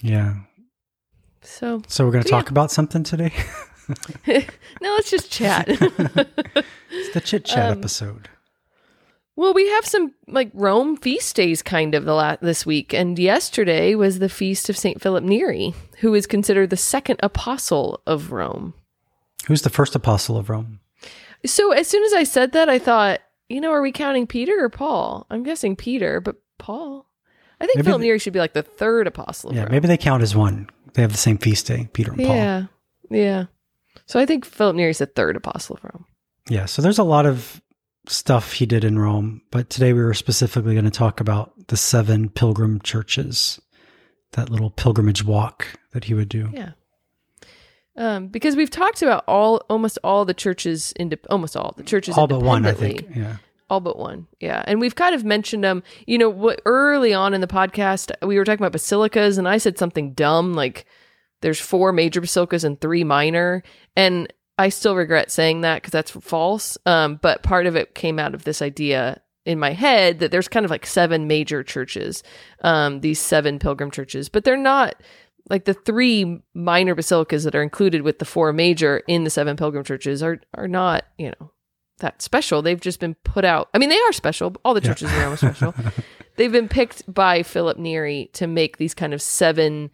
yeah. 0.00 0.36
So 1.46 1.82
So 1.88 2.04
we're 2.04 2.12
going 2.12 2.24
to 2.24 2.28
So, 2.28 2.36
talk 2.36 2.50
about 2.50 2.70
something 2.70 3.02
today. 3.02 3.32
no, 4.26 4.42
let's 4.82 5.10
just 5.10 5.30
chat. 5.30 5.66
it's 5.68 7.12
the 7.14 7.20
chit 7.24 7.44
chat 7.44 7.70
Um, 7.72 7.78
episode. 7.78 8.28
well, 9.36 9.54
we 9.54 9.68
have 9.68 9.86
some 9.86 10.12
like 10.26 10.50
Rome 10.54 10.96
feast 10.96 11.36
days 11.36 11.62
kind 11.62 11.94
of 11.94 12.04
the 12.04 12.12
la- 12.14 12.36
this 12.42 12.66
week, 12.66 12.92
and 12.92 13.18
yesterday 13.18 13.94
was 13.94 14.18
the 14.18 14.28
feast 14.28 14.68
of 14.68 14.76
Saint 14.76 15.00
Philip 15.00 15.22
Neri, 15.24 15.72
who 16.00 16.14
is 16.14 16.26
considered 16.26 16.70
the 16.70 16.76
second 16.76 17.20
apostle 17.22 18.02
of 18.06 18.32
Rome. 18.32 18.74
Who's 19.46 19.62
the 19.62 19.70
first 19.70 19.94
apostle 19.94 20.36
of 20.36 20.50
Rome? 20.50 20.80
So 21.44 21.70
as 21.72 21.86
soon 21.86 22.02
as 22.02 22.12
I 22.12 22.24
said 22.24 22.52
that, 22.52 22.68
I 22.68 22.78
thought, 22.80 23.20
you 23.48 23.60
know, 23.60 23.70
are 23.70 23.82
we 23.82 23.92
counting 23.92 24.26
Peter 24.26 24.64
or 24.64 24.68
Paul? 24.68 25.26
I'm 25.30 25.44
guessing 25.44 25.76
Peter, 25.76 26.20
but 26.20 26.36
Paul. 26.58 27.06
I 27.60 27.66
think 27.66 27.76
Maybe 27.76 27.86
Philip 27.86 28.02
Neri 28.02 28.18
should 28.18 28.32
be 28.32 28.38
like 28.38 28.52
the 28.52 28.62
third 28.62 29.06
apostle. 29.06 29.50
Of 29.50 29.56
Yeah, 29.56 29.62
Rome. 29.62 29.72
maybe 29.72 29.88
they 29.88 29.96
count 29.96 30.22
as 30.22 30.36
one. 30.36 30.68
They 30.94 31.02
have 31.02 31.12
the 31.12 31.18
same 31.18 31.38
feast 31.38 31.66
day, 31.66 31.88
Peter 31.92 32.12
and 32.12 32.20
Paul. 32.20 32.34
Yeah, 32.34 32.64
yeah. 33.10 33.44
So 34.06 34.20
I 34.20 34.26
think 34.26 34.44
Philip 34.44 34.76
Neri 34.76 34.90
is 34.90 34.98
the 34.98 35.06
third 35.06 35.36
apostle 35.36 35.76
of 35.76 35.84
Rome. 35.84 36.04
Yeah, 36.48 36.66
so 36.66 36.80
there's 36.82 36.98
a 36.98 37.04
lot 37.04 37.26
of 37.26 37.60
stuff 38.08 38.52
he 38.52 38.66
did 38.66 38.84
in 38.84 38.98
Rome, 38.98 39.42
but 39.50 39.68
today 39.70 39.92
we 39.92 40.02
were 40.02 40.14
specifically 40.14 40.74
going 40.74 40.84
to 40.84 40.90
talk 40.90 41.20
about 41.20 41.68
the 41.68 41.76
seven 41.76 42.28
pilgrim 42.28 42.80
churches, 42.80 43.60
that 44.32 44.48
little 44.50 44.70
pilgrimage 44.70 45.24
walk 45.24 45.66
that 45.92 46.04
he 46.04 46.14
would 46.14 46.28
do. 46.28 46.50
Yeah. 46.52 46.72
Um, 47.96 48.28
because 48.28 48.54
we've 48.56 48.70
talked 48.70 49.00
about 49.02 49.24
all 49.26 49.56
almost 49.70 49.98
all 50.04 50.24
the 50.26 50.34
churches 50.34 50.92
into 50.96 51.18
almost 51.30 51.56
all 51.56 51.72
the 51.76 51.82
churches 51.82 52.16
All 52.16 52.26
but 52.26 52.42
one, 52.42 52.66
I 52.66 52.72
think. 52.72 53.06
Yeah. 53.16 53.36
All 53.68 53.80
but 53.80 53.98
one. 53.98 54.26
Yeah. 54.40 54.62
And 54.66 54.80
we've 54.80 54.94
kind 54.94 55.14
of 55.14 55.24
mentioned 55.24 55.64
them 55.64 55.82
you 56.06 56.18
know 56.18 56.30
what 56.30 56.60
early 56.66 57.12
on 57.12 57.34
in 57.34 57.40
the 57.40 57.46
podcast 57.46 58.12
we 58.26 58.38
were 58.38 58.44
talking 58.44 58.64
about 58.64 58.72
basilicas 58.72 59.38
and 59.38 59.48
i 59.48 59.58
said 59.58 59.78
something 59.78 60.12
dumb 60.12 60.54
like 60.54 60.86
there's 61.42 61.60
four 61.60 61.92
major 61.92 62.20
basilicas 62.20 62.64
and 62.64 62.80
three 62.80 63.04
minor. 63.04 63.62
And 63.94 64.32
i 64.58 64.68
still 64.68 64.96
regret 64.96 65.30
saying 65.30 65.60
that 65.62 65.82
because 65.82 65.92
that's 65.92 66.10
false. 66.10 66.78
Um, 66.86 67.18
but 67.20 67.42
part 67.42 67.66
of 67.66 67.76
it 67.76 67.94
came 67.94 68.18
out 68.18 68.34
of 68.34 68.44
this 68.44 68.62
idea 68.62 69.20
in 69.44 69.58
my 69.58 69.72
head 69.72 70.18
that 70.18 70.30
there's 70.30 70.48
kind 70.48 70.64
of 70.64 70.70
like 70.70 70.86
seven 70.86 71.28
major 71.28 71.62
churches 71.62 72.22
um, 72.62 73.00
these 73.00 73.20
seven 73.20 73.58
pilgrim 73.58 73.90
churches. 73.90 74.28
But 74.28 74.44
they're 74.44 74.56
not 74.56 74.96
like 75.48 75.66
the 75.66 75.74
three 75.74 76.42
minor 76.54 76.94
basilicas 76.94 77.44
that 77.44 77.54
are 77.54 77.62
included 77.62 78.02
with 78.02 78.18
the 78.18 78.24
four 78.24 78.52
major 78.52 79.02
in 79.06 79.24
the 79.24 79.30
seven 79.30 79.56
pilgrim 79.56 79.84
churches 79.84 80.22
are 80.22 80.40
are 80.54 80.68
not 80.68 81.04
you 81.18 81.28
know 81.30 81.52
that 81.98 82.22
special. 82.22 82.62
They've 82.62 82.80
just 82.80 83.00
been 83.00 83.14
put 83.24 83.44
out. 83.44 83.68
I 83.74 83.78
mean, 83.78 83.88
they 83.88 83.98
are 83.98 84.12
special. 84.12 84.54
All 84.64 84.74
the 84.74 84.80
churches 84.80 85.12
in 85.12 85.18
Rome 85.18 85.32
are 85.32 85.36
special. 85.36 85.74
They've 86.36 86.52
been 86.52 86.68
picked 86.68 87.12
by 87.12 87.42
Philip 87.42 87.78
Neri 87.78 88.30
to 88.34 88.46
make 88.46 88.76
these 88.76 88.94
kind 88.94 89.14
of 89.14 89.22
seven 89.22 89.90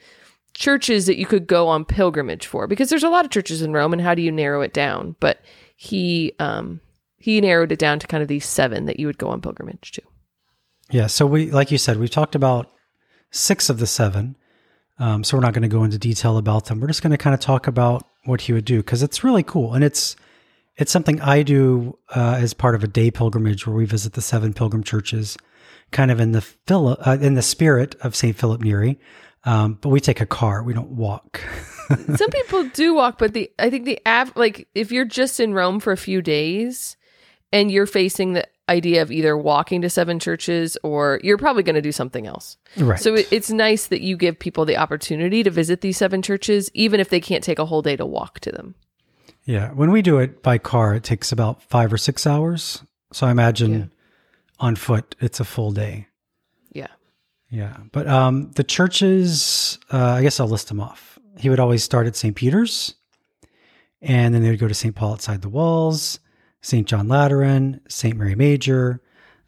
churches 0.54 1.06
that 1.06 1.16
you 1.16 1.26
could 1.26 1.46
go 1.46 1.68
on 1.68 1.84
pilgrimage 1.84 2.46
for 2.46 2.66
because 2.66 2.90
there's 2.90 3.04
a 3.04 3.08
lot 3.08 3.24
of 3.24 3.30
churches 3.30 3.62
in 3.62 3.72
Rome 3.72 3.92
and 3.92 4.02
how 4.02 4.14
do 4.14 4.22
you 4.22 4.32
narrow 4.32 4.60
it 4.62 4.72
down? 4.72 5.16
But 5.20 5.40
he 5.76 6.32
um 6.38 6.80
he 7.16 7.40
narrowed 7.40 7.72
it 7.72 7.78
down 7.78 8.00
to 8.00 8.06
kind 8.06 8.22
of 8.22 8.28
these 8.28 8.44
seven 8.44 8.86
that 8.86 8.98
you 8.98 9.06
would 9.06 9.18
go 9.18 9.28
on 9.28 9.40
pilgrimage 9.40 9.92
to. 9.92 10.02
Yeah. 10.90 11.06
So 11.06 11.24
we, 11.24 11.50
like 11.50 11.70
you 11.70 11.78
said, 11.78 11.98
we've 11.98 12.10
talked 12.10 12.34
about 12.34 12.70
six 13.30 13.70
of 13.70 13.78
the 13.78 13.86
seven. 13.86 14.36
Um, 14.98 15.24
so 15.24 15.36
we're 15.36 15.42
not 15.42 15.54
going 15.54 15.62
to 15.62 15.68
go 15.68 15.84
into 15.84 15.98
detail 15.98 16.36
about 16.36 16.66
them. 16.66 16.80
We're 16.80 16.88
just 16.88 17.02
going 17.02 17.12
to 17.12 17.18
kind 17.18 17.32
of 17.32 17.40
talk 17.40 17.66
about 17.66 18.06
what 18.24 18.42
he 18.42 18.52
would 18.52 18.64
do 18.64 18.78
because 18.78 19.02
it's 19.02 19.24
really 19.24 19.42
cool 19.42 19.72
and 19.72 19.82
it's 19.82 20.16
it's 20.76 20.90
something 20.92 21.20
I 21.20 21.42
do 21.42 21.98
uh, 22.14 22.38
as 22.40 22.54
part 22.54 22.74
of 22.74 22.82
a 22.82 22.86
day 22.86 23.10
pilgrimage 23.10 23.66
where 23.66 23.76
we 23.76 23.84
visit 23.84 24.14
the 24.14 24.22
seven 24.22 24.54
pilgrim 24.54 24.82
churches, 24.82 25.36
kind 25.90 26.10
of 26.10 26.20
in 26.20 26.32
the 26.32 26.46
uh, 26.70 27.18
in 27.20 27.34
the 27.34 27.42
spirit 27.42 27.94
of 28.00 28.16
Saint 28.16 28.36
Philip 28.36 28.62
Neri. 28.62 28.98
Um, 29.44 29.78
but 29.80 29.88
we 29.90 30.00
take 30.00 30.20
a 30.20 30.26
car; 30.26 30.62
we 30.62 30.72
don't 30.72 30.92
walk. 30.92 31.40
Some 32.16 32.30
people 32.30 32.64
do 32.68 32.94
walk, 32.94 33.18
but 33.18 33.32
the 33.32 33.50
I 33.58 33.70
think 33.70 33.84
the 33.84 34.00
av- 34.06 34.36
like 34.36 34.68
if 34.74 34.92
you're 34.92 35.04
just 35.04 35.40
in 35.40 35.52
Rome 35.52 35.80
for 35.80 35.92
a 35.92 35.96
few 35.96 36.22
days 36.22 36.96
and 37.52 37.70
you're 37.70 37.86
facing 37.86 38.32
the 38.32 38.48
idea 38.68 39.02
of 39.02 39.10
either 39.10 39.36
walking 39.36 39.82
to 39.82 39.90
seven 39.90 40.18
churches 40.18 40.78
or 40.82 41.20
you're 41.22 41.36
probably 41.36 41.62
going 41.62 41.74
to 41.74 41.82
do 41.82 41.92
something 41.92 42.26
else. 42.26 42.56
right. 42.78 42.98
So 42.98 43.14
it, 43.14 43.28
it's 43.30 43.50
nice 43.50 43.88
that 43.88 44.00
you 44.00 44.16
give 44.16 44.38
people 44.38 44.64
the 44.64 44.76
opportunity 44.76 45.42
to 45.42 45.50
visit 45.50 45.80
these 45.82 45.98
seven 45.98 46.22
churches, 46.22 46.70
even 46.72 47.00
if 47.00 47.10
they 47.10 47.20
can't 47.20 47.44
take 47.44 47.58
a 47.58 47.66
whole 47.66 47.82
day 47.82 47.96
to 47.96 48.06
walk 48.06 48.40
to 48.40 48.52
them. 48.52 48.74
Yeah, 49.44 49.70
when 49.72 49.90
we 49.90 50.02
do 50.02 50.18
it 50.18 50.42
by 50.42 50.58
car, 50.58 50.94
it 50.94 51.02
takes 51.02 51.32
about 51.32 51.62
five 51.62 51.92
or 51.92 51.98
six 51.98 52.26
hours. 52.26 52.82
So 53.12 53.26
I 53.26 53.30
imagine 53.30 53.72
Yeah. 53.74 53.84
on 54.60 54.76
foot, 54.76 55.16
it's 55.20 55.40
a 55.40 55.44
full 55.44 55.72
day. 55.72 56.06
Yeah. 56.72 56.86
Yeah, 57.50 57.76
but 57.90 58.06
um, 58.06 58.50
the 58.52 58.64
churches, 58.64 59.78
uh, 59.92 59.98
I 59.98 60.22
guess 60.22 60.38
I'll 60.40 60.48
list 60.48 60.68
them 60.68 60.80
off. 60.80 61.18
He 61.38 61.50
would 61.50 61.60
always 61.60 61.82
start 61.82 62.06
at 62.06 62.16
St. 62.16 62.34
Peter's, 62.36 62.94
and 64.00 64.34
then 64.34 64.42
they 64.42 64.50
would 64.50 64.58
go 64.60 64.68
to 64.68 64.74
St. 64.74 64.94
Paul 64.94 65.12
outside 65.12 65.42
the 65.42 65.48
walls, 65.48 66.18
St. 66.62 66.86
John 66.86 67.08
Lateran, 67.08 67.80
St. 67.88 68.16
Mary 68.16 68.34
Major, 68.34 69.00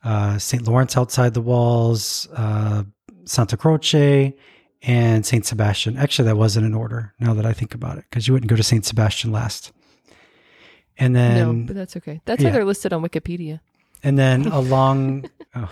uh, 0.02 0.38
St. 0.38 0.66
Lawrence 0.66 0.96
outside 0.96 1.32
the 1.34 1.40
walls, 1.40 2.28
uh, 2.34 2.82
Santa 3.24 3.56
Croce, 3.56 4.34
and 4.82 5.24
St. 5.24 5.46
Sebastian. 5.46 5.96
Actually, 5.96 6.26
that 6.26 6.36
wasn't 6.36 6.66
in 6.66 6.74
order 6.74 7.14
now 7.20 7.32
that 7.34 7.46
I 7.46 7.52
think 7.54 7.74
about 7.74 7.96
it, 7.96 8.04
because 8.10 8.26
you 8.26 8.34
wouldn't 8.34 8.50
go 8.50 8.56
to 8.56 8.62
St. 8.62 8.84
Sebastian 8.84 9.32
last. 9.32 9.72
And 10.98 11.14
then 11.16 11.36
no, 11.60 11.66
but 11.66 11.74
that's 11.76 11.96
okay. 11.96 12.20
That's 12.24 12.42
how 12.42 12.50
they're 12.50 12.64
listed 12.64 12.92
on 12.92 13.02
Wikipedia. 13.02 13.60
and 14.02 14.18
then 14.18 14.46
along, 14.46 15.28
oh. 15.54 15.68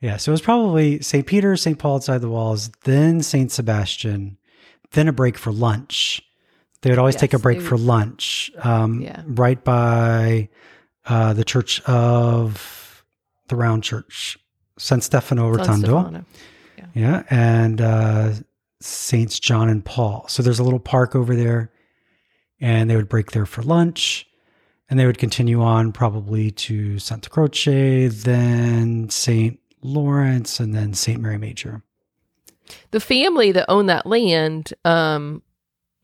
yeah, 0.00 0.16
so 0.16 0.30
it 0.30 0.34
was 0.34 0.40
probably 0.42 1.00
St. 1.02 1.26
Peter, 1.26 1.56
St. 1.56 1.78
Paul 1.78 1.96
outside 1.96 2.20
the 2.20 2.28
walls, 2.28 2.70
then 2.84 3.20
St. 3.22 3.50
Sebastian, 3.50 4.38
then 4.92 5.08
a 5.08 5.12
break 5.12 5.36
for 5.36 5.52
lunch. 5.52 6.22
They 6.82 6.90
would 6.90 6.98
always 7.00 7.16
take 7.16 7.34
a 7.34 7.38
break 7.40 7.60
for 7.60 7.76
lunch, 7.76 8.52
um, 8.62 9.00
Yeah. 9.00 9.22
right 9.26 9.62
by 9.64 10.48
uh, 11.06 11.32
the 11.32 11.42
Church 11.42 11.80
of 11.82 13.04
the 13.48 13.56
Round 13.56 13.82
Church, 13.82 14.38
San 14.78 15.00
Stefano 15.00 15.52
San 15.56 15.66
Rotondo. 15.82 16.00
Stefano. 16.00 16.24
Yeah, 16.94 17.24
and 17.28 17.80
uh, 17.80 18.32
Saints 18.80 19.40
John 19.40 19.68
and 19.68 19.84
Paul. 19.84 20.26
So 20.28 20.42
there's 20.44 20.60
a 20.60 20.62
little 20.64 20.78
park 20.78 21.16
over 21.16 21.34
there, 21.34 21.72
and 22.60 22.88
they 22.88 22.96
would 22.96 23.08
break 23.08 23.32
there 23.32 23.46
for 23.46 23.62
lunch, 23.62 24.26
and 24.90 24.98
they 24.98 25.06
would 25.06 25.18
continue 25.18 25.62
on 25.62 25.92
probably 25.92 26.50
to 26.50 26.98
Santa 26.98 27.28
Croce, 27.30 28.08
then 28.08 29.08
Saint 29.10 29.60
Lawrence, 29.82 30.60
and 30.60 30.74
then 30.74 30.94
Saint 30.94 31.20
Mary 31.20 31.38
Major. 31.38 31.82
The 32.90 33.00
family 33.00 33.52
that 33.52 33.66
owned 33.68 33.88
that 33.88 34.06
land, 34.06 34.72
um, 34.84 35.42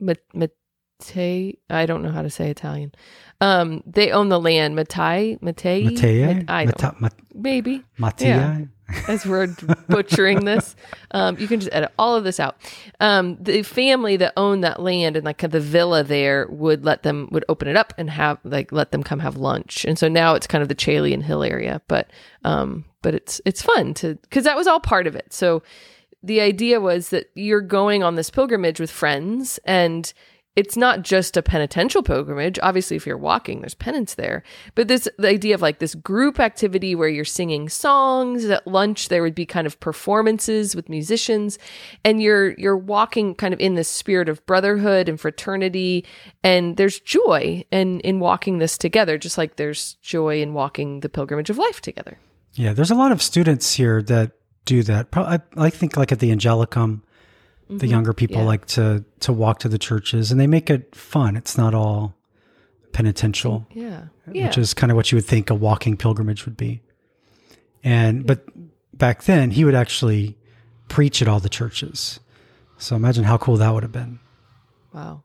Mat- 0.00 0.22
Mattei, 0.34 1.58
I 1.68 1.86
don't 1.86 2.02
know 2.02 2.10
how 2.10 2.22
to 2.22 2.30
say 2.30 2.50
Italian. 2.50 2.92
Um, 3.40 3.82
they 3.86 4.10
own 4.10 4.28
the 4.28 4.40
land. 4.40 4.74
Mattei, 4.76 5.38
Mattei, 5.42 5.84
Mattea, 5.84 6.36
Mat- 6.36 6.44
I 6.48 6.64
don't, 6.64 6.82
Mata- 6.82 6.96
Mat- 7.00 7.14
maybe. 7.34 7.82
Mattia. 7.98 8.68
As 9.08 9.24
we're 9.24 9.48
butchering 9.88 10.44
this. 10.44 10.76
Um, 11.12 11.38
you 11.38 11.48
can 11.48 11.60
just 11.60 11.72
edit 11.72 11.92
all 11.98 12.14
of 12.14 12.24
this 12.24 12.38
out. 12.38 12.56
Um, 13.00 13.38
the 13.40 13.62
family 13.62 14.16
that 14.16 14.32
owned 14.36 14.62
that 14.62 14.80
land 14.80 15.16
and 15.16 15.24
like 15.24 15.38
the 15.38 15.60
villa 15.60 16.04
there 16.04 16.46
would 16.48 16.84
let 16.84 17.02
them 17.02 17.28
would 17.32 17.44
open 17.48 17.68
it 17.68 17.76
up 17.76 17.94
and 17.96 18.10
have 18.10 18.38
like 18.44 18.72
let 18.72 18.92
them 18.92 19.02
come 19.02 19.20
have 19.20 19.36
lunch. 19.36 19.84
And 19.84 19.98
so 19.98 20.08
now 20.08 20.34
it's 20.34 20.46
kind 20.46 20.62
of 20.62 20.68
the 20.68 20.74
Caelian 20.74 21.22
Hill 21.22 21.42
area, 21.42 21.80
but 21.88 22.10
um, 22.44 22.84
but 23.02 23.14
it's 23.14 23.40
it's 23.44 23.62
fun 23.62 23.94
to 23.94 24.16
because 24.16 24.44
that 24.44 24.56
was 24.56 24.66
all 24.66 24.80
part 24.80 25.06
of 25.06 25.16
it. 25.16 25.32
So 25.32 25.62
the 26.22 26.40
idea 26.40 26.80
was 26.80 27.10
that 27.10 27.30
you're 27.34 27.60
going 27.60 28.02
on 28.02 28.14
this 28.14 28.30
pilgrimage 28.30 28.80
with 28.80 28.90
friends 28.90 29.58
and 29.64 30.12
it's 30.56 30.76
not 30.76 31.02
just 31.02 31.36
a 31.36 31.42
penitential 31.42 32.02
pilgrimage. 32.02 32.58
Obviously, 32.62 32.96
if 32.96 33.06
you're 33.06 33.18
walking, 33.18 33.60
there's 33.60 33.74
penance 33.74 34.14
there. 34.14 34.44
But 34.74 34.88
this 34.88 35.08
the 35.18 35.28
idea 35.28 35.54
of 35.54 35.62
like 35.62 35.80
this 35.80 35.94
group 35.94 36.38
activity 36.38 36.94
where 36.94 37.08
you're 37.08 37.24
singing 37.24 37.68
songs 37.68 38.44
at 38.44 38.66
lunch, 38.66 39.08
there 39.08 39.22
would 39.22 39.34
be 39.34 39.46
kind 39.46 39.66
of 39.66 39.80
performances 39.80 40.76
with 40.76 40.88
musicians, 40.88 41.58
and 42.04 42.22
you're 42.22 42.52
you're 42.52 42.76
walking 42.76 43.34
kind 43.34 43.52
of 43.52 43.60
in 43.60 43.74
this 43.74 43.88
spirit 43.88 44.28
of 44.28 44.44
brotherhood 44.46 45.08
and 45.08 45.20
fraternity, 45.20 46.04
and 46.44 46.76
there's 46.76 47.00
joy 47.00 47.64
in 47.72 48.00
in 48.00 48.20
walking 48.20 48.58
this 48.58 48.78
together, 48.78 49.18
just 49.18 49.36
like 49.36 49.56
there's 49.56 49.94
joy 49.94 50.40
in 50.40 50.54
walking 50.54 51.00
the 51.00 51.08
pilgrimage 51.08 51.50
of 51.50 51.58
life 51.58 51.80
together. 51.80 52.18
Yeah, 52.54 52.72
there's 52.72 52.92
a 52.92 52.94
lot 52.94 53.10
of 53.10 53.20
students 53.20 53.74
here 53.74 54.02
that 54.02 54.32
do 54.64 54.82
that. 54.84 55.08
I, 55.12 55.40
I 55.56 55.70
think 55.70 55.96
like 55.96 56.12
at 56.12 56.20
the 56.20 56.30
Angelicum, 56.30 57.02
the 57.68 57.74
mm-hmm. 57.74 57.86
younger 57.86 58.12
people 58.12 58.38
yeah. 58.38 58.46
like 58.46 58.66
to 58.66 59.04
to 59.20 59.32
walk 59.32 59.60
to 59.60 59.68
the 59.68 59.78
churches, 59.78 60.30
and 60.30 60.40
they 60.40 60.46
make 60.46 60.70
it 60.70 60.94
fun. 60.94 61.36
It's 61.36 61.56
not 61.56 61.74
all 61.74 62.14
penitential. 62.92 63.66
Yeah, 63.72 64.06
yeah. 64.30 64.46
which 64.46 64.58
is 64.58 64.74
kind 64.74 64.90
of 64.90 64.96
what 64.96 65.10
you 65.12 65.16
would 65.16 65.24
think 65.24 65.50
a 65.50 65.54
walking 65.54 65.96
pilgrimage 65.96 66.44
would 66.44 66.56
be. 66.56 66.82
And 67.82 68.26
but 68.26 68.46
back 68.92 69.24
then 69.24 69.50
he 69.50 69.64
would 69.64 69.74
actually 69.74 70.36
preach 70.88 71.20
at 71.22 71.28
all 71.28 71.40
the 71.40 71.48
churches. 71.48 72.20
So 72.78 72.96
imagine 72.96 73.24
how 73.24 73.38
cool 73.38 73.56
that 73.56 73.72
would 73.72 73.82
have 73.82 73.92
been. 73.92 74.18
Wow. 74.92 75.24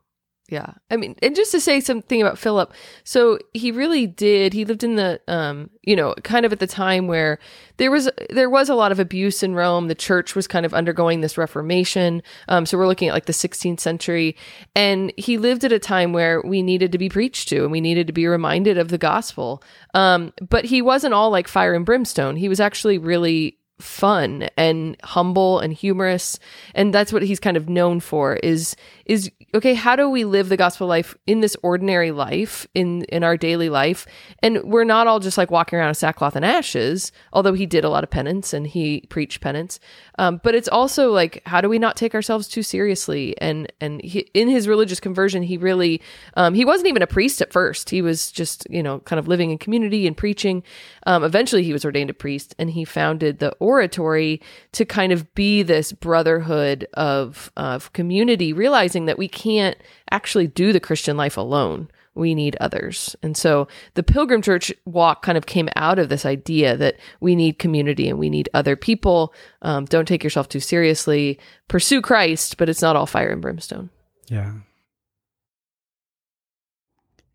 Yeah. 0.50 0.72
I 0.90 0.96
mean, 0.96 1.14
and 1.22 1.36
just 1.36 1.52
to 1.52 1.60
say 1.60 1.80
something 1.80 2.20
about 2.20 2.36
Philip, 2.36 2.74
so 3.04 3.38
he 3.54 3.70
really 3.70 4.08
did, 4.08 4.52
he 4.52 4.64
lived 4.64 4.82
in 4.82 4.96
the 4.96 5.20
um, 5.28 5.70
you 5.82 5.94
know, 5.94 6.12
kind 6.24 6.44
of 6.44 6.52
at 6.52 6.58
the 6.58 6.66
time 6.66 7.06
where 7.06 7.38
there 7.76 7.90
was 7.90 8.10
there 8.28 8.50
was 8.50 8.68
a 8.68 8.74
lot 8.74 8.92
of 8.92 8.98
abuse 8.98 9.44
in 9.44 9.54
Rome. 9.54 9.86
The 9.86 9.94
church 9.94 10.34
was 10.34 10.48
kind 10.48 10.66
of 10.66 10.74
undergoing 10.74 11.20
this 11.20 11.38
reformation. 11.38 12.22
Um, 12.48 12.66
so 12.66 12.76
we're 12.76 12.88
looking 12.88 13.08
at 13.08 13.14
like 13.14 13.26
the 13.26 13.32
16th 13.32 13.80
century 13.80 14.36
and 14.74 15.12
he 15.16 15.38
lived 15.38 15.64
at 15.64 15.72
a 15.72 15.78
time 15.78 16.12
where 16.12 16.42
we 16.42 16.62
needed 16.62 16.92
to 16.92 16.98
be 16.98 17.08
preached 17.08 17.48
to 17.50 17.62
and 17.62 17.70
we 17.70 17.80
needed 17.80 18.08
to 18.08 18.12
be 18.12 18.26
reminded 18.26 18.76
of 18.76 18.88
the 18.88 18.98
gospel. 18.98 19.62
Um, 19.94 20.32
but 20.48 20.64
he 20.64 20.82
wasn't 20.82 21.14
all 21.14 21.30
like 21.30 21.46
fire 21.46 21.74
and 21.74 21.86
brimstone. 21.86 22.34
He 22.34 22.48
was 22.48 22.60
actually 22.60 22.98
really 22.98 23.56
fun 23.80 24.48
and 24.56 24.96
humble 25.02 25.58
and 25.58 25.72
humorous. 25.72 26.38
And 26.74 26.94
that's 26.94 27.12
what 27.12 27.22
he's 27.22 27.40
kind 27.40 27.56
of 27.56 27.68
known 27.68 28.00
for 28.00 28.36
is 28.36 28.76
is 29.06 29.30
okay 29.54 29.74
how 29.74 29.96
do 29.96 30.08
we 30.08 30.24
live 30.24 30.48
the 30.48 30.56
gospel 30.56 30.86
life 30.86 31.16
in 31.26 31.40
this 31.40 31.56
ordinary 31.62 32.12
life 32.12 32.66
in 32.74 33.04
in 33.04 33.24
our 33.24 33.36
daily 33.36 33.68
life? 33.68 34.06
And 34.42 34.62
we're 34.64 34.84
not 34.84 35.06
all 35.06 35.20
just 35.20 35.38
like 35.38 35.50
walking 35.50 35.78
around 35.78 35.88
in 35.88 35.94
sackcloth 35.94 36.36
and 36.36 36.44
ashes 36.44 37.12
although 37.32 37.52
he 37.52 37.66
did 37.66 37.84
a 37.84 37.88
lot 37.88 38.04
of 38.04 38.10
penance 38.10 38.52
and 38.52 38.66
he 38.66 39.02
preached 39.08 39.40
penance. 39.40 39.80
Um, 40.18 40.40
but 40.42 40.54
it's 40.54 40.68
also 40.68 41.10
like 41.10 41.42
how 41.46 41.60
do 41.60 41.68
we 41.68 41.78
not 41.78 41.96
take 41.96 42.14
ourselves 42.14 42.48
too 42.48 42.62
seriously? 42.62 43.34
And 43.40 43.72
and 43.80 44.02
he, 44.02 44.20
in 44.34 44.48
his 44.48 44.68
religious 44.68 45.00
conversion 45.00 45.42
he 45.42 45.56
really 45.56 46.00
um, 46.36 46.54
he 46.54 46.64
wasn't 46.64 46.88
even 46.88 47.02
a 47.02 47.06
priest 47.06 47.42
at 47.42 47.52
first. 47.52 47.90
He 47.90 48.02
was 48.02 48.30
just 48.30 48.66
you 48.70 48.82
know 48.82 49.00
kind 49.00 49.18
of 49.18 49.28
living 49.28 49.50
in 49.50 49.58
community 49.58 50.06
and 50.06 50.16
preaching. 50.16 50.62
Um, 51.06 51.24
eventually 51.24 51.62
he 51.62 51.72
was 51.72 51.84
ordained 51.84 52.10
a 52.10 52.14
priest 52.14 52.54
and 52.58 52.70
he 52.70 52.84
founded 52.84 53.38
the 53.38 53.56
oratory 53.70 54.40
to 54.72 54.84
kind 54.84 55.12
of 55.12 55.32
be 55.34 55.62
this 55.62 55.92
brotherhood 55.92 56.86
of 56.94 57.52
of 57.56 57.92
community 57.92 58.52
realizing 58.52 59.06
that 59.06 59.18
we 59.18 59.28
can't 59.28 59.76
actually 60.10 60.48
do 60.48 60.72
the 60.72 60.80
Christian 60.80 61.16
life 61.16 61.36
alone. 61.36 61.88
We 62.14 62.34
need 62.34 62.56
others. 62.60 63.14
And 63.22 63.36
so 63.36 63.68
the 63.94 64.02
Pilgrim 64.02 64.42
Church 64.42 64.72
walk 64.84 65.22
kind 65.22 65.38
of 65.38 65.46
came 65.46 65.68
out 65.76 65.98
of 66.00 66.08
this 66.08 66.26
idea 66.26 66.76
that 66.76 66.96
we 67.20 67.36
need 67.36 67.60
community 67.60 68.08
and 68.08 68.18
we 68.18 68.28
need 68.28 68.48
other 68.52 68.74
people. 68.74 69.32
Um, 69.62 69.84
don't 69.84 70.08
take 70.08 70.24
yourself 70.24 70.48
too 70.48 70.60
seriously. 70.60 71.38
Pursue 71.68 72.02
Christ, 72.02 72.56
but 72.56 72.68
it's 72.68 72.82
not 72.82 72.96
all 72.96 73.06
fire 73.06 73.30
and 73.30 73.40
brimstone. 73.40 73.90
Yeah. 74.28 74.54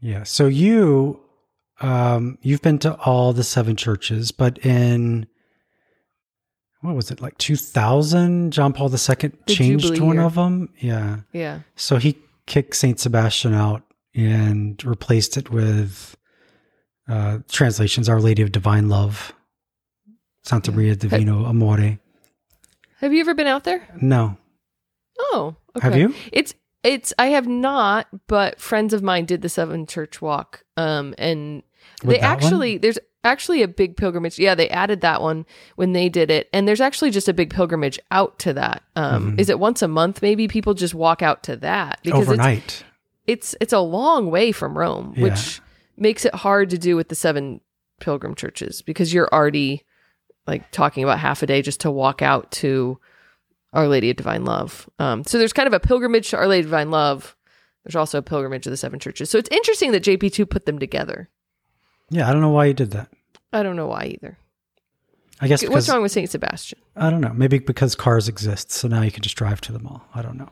Yeah. 0.01 0.23
So 0.23 0.47
you, 0.47 1.21
um, 1.79 2.37
you've 2.41 2.61
been 2.61 2.79
to 2.79 2.95
all 2.95 3.31
the 3.31 3.43
seven 3.43 3.77
churches, 3.77 4.31
but 4.31 4.57
in 4.59 5.25
what 6.85 6.95
was 6.95 7.11
it 7.11 7.21
like 7.21 7.37
2000 7.37 8.51
john 8.51 8.73
paul 8.73 8.89
ii 8.91 8.97
changed 9.47 9.85
Jubilee 9.85 9.99
one 9.99 10.15
year. 10.17 10.25
of 10.25 10.35
them 10.35 10.69
yeah 10.79 11.17
Yeah. 11.33 11.59
so 11.75 11.97
he 11.97 12.17
kicked 12.45 12.75
saint 12.75 12.99
sebastian 12.99 13.53
out 13.53 13.83
and 14.15 14.83
replaced 14.85 15.37
it 15.37 15.49
with 15.49 16.15
uh 17.09 17.39
translations 17.51 18.07
our 18.09 18.21
lady 18.21 18.41
of 18.41 18.51
divine 18.51 18.87
love 18.89 19.33
santa 20.43 20.71
maria 20.71 20.95
divino 20.95 21.45
amore 21.45 21.99
Have 22.99 23.13
you 23.13 23.19
ever 23.21 23.33
been 23.33 23.47
out 23.47 23.63
there? 23.63 23.87
no 24.01 24.37
Oh, 25.17 25.55
okay. 25.77 25.85
have 25.87 25.97
you 25.97 26.13
It's 26.33 26.53
it's 26.83 27.13
I 27.17 27.27
have 27.27 27.47
not, 27.47 28.07
but 28.27 28.59
friends 28.59 28.93
of 28.93 29.01
mine 29.01 29.25
did 29.25 29.41
the 29.41 29.49
Seven 29.49 29.87
Church 29.87 30.21
Walk. 30.21 30.63
Um 30.77 31.15
and 31.17 31.63
With 32.03 32.15
they 32.17 32.19
that 32.21 32.35
one? 32.35 32.43
actually 32.43 32.77
there's 32.77 32.99
actually 33.25 33.62
a 33.63 33.67
big 33.67 33.98
pilgrimage. 33.98 34.39
Yeah, 34.39 34.55
they 34.55 34.70
added 34.70 35.01
that 35.01 35.22
one 35.22 35.46
when 35.75 35.91
they 35.94 36.08
did 36.08 36.32
it. 36.32 36.48
And 36.53 36.67
there's 36.67 36.79
actually 36.82 37.12
just 37.12 37.27
a 37.27 37.34
big 37.34 37.50
pilgrimage 37.53 38.00
out 38.12 38.39
to 38.39 38.53
that. 38.53 38.84
Um 38.96 39.34
Mhm. 39.34 39.39
is 39.41 39.50
it 39.50 39.60
once 39.60 39.82
a 39.82 39.88
month 39.88 40.22
maybe 40.22 40.48
people 40.48 40.74
just 40.74 40.94
walk 40.94 41.22
out 41.22 41.44
to 41.44 41.55
that 41.58 42.00
it's 42.03 42.13
overnight 42.15 42.84
it's 43.27 43.55
it's 43.60 43.74
a 43.74 43.79
long 43.79 44.29
way 44.29 44.51
from 44.51 44.77
Rome, 44.77 45.13
Yeah. 45.17 45.24
which 45.24 45.62
makes 45.98 46.25
it 46.25 46.36
hard 46.36 46.70
to 46.70 46.77
do 46.77 46.96
with 46.96 47.10
the 47.10 47.15
seven 47.15 47.60
pilgrim 48.00 48.36
churches 48.36 48.82
because 48.82 49.13
you're 49.13 49.29
already 49.34 49.84
like 50.48 50.70
talking 50.72 51.03
about 51.03 51.17
half 51.20 51.41
a 51.41 51.48
day 51.48 51.62
just 51.62 51.79
to 51.82 51.89
walk 51.89 52.22
out 52.22 52.51
to 52.51 53.00
Our 53.74 53.88
Lady 53.88 54.10
of 54.12 54.15
Divine 54.17 54.46
Love. 54.46 54.88
Um, 55.00 55.24
so 55.24 55.38
there's 55.39 55.53
kind 55.53 55.65
of 55.67 55.74
a 55.74 55.79
pilgrimage 55.79 56.29
to 56.29 56.38
Our 56.38 56.48
Lady 56.48 56.60
of 56.62 56.65
Divine 56.67 56.91
Love. 56.91 57.35
There's 57.83 57.96
also 57.96 58.20
a 58.20 58.22
pilgrimage 58.22 58.64
to 58.66 58.70
the 58.70 58.77
seven 58.77 59.00
churches. 59.00 59.29
So 59.29 59.38
it's 59.38 59.50
interesting 59.50 59.92
that 59.94 60.03
JP2 60.03 60.46
put 60.50 60.66
them 60.66 60.77
together. 60.79 61.29
yeah 62.11 62.29
i 62.29 62.31
don't 62.31 62.42
know 62.42 62.50
why 62.50 62.68
he 62.68 62.74
did 62.74 62.92
that 62.92 63.09
I 63.55 63.63
don't 63.63 63.75
know 63.75 63.87
why 63.87 64.05
either. 64.05 64.37
i 65.39 65.48
guess 65.48 65.68
What's 65.68 65.87
wrong 65.87 66.01
with 66.01 66.11
Saint 66.11 66.29
Sebastian? 66.29 66.79
I 66.96 67.09
don't 67.09 67.22
know. 67.22 67.33
Maybe 67.33 67.59
because 67.59 67.96
cars 67.96 68.27
exist, 68.27 68.72
so 68.72 68.87
now 68.87 69.01
you 69.01 69.11
can 69.11 69.24
just 69.24 69.35
drive 69.35 69.61
to 69.61 69.72
them 69.72 69.87
all. 69.87 70.05
I 70.13 70.22
don't 70.22 70.37
know, 70.37 70.50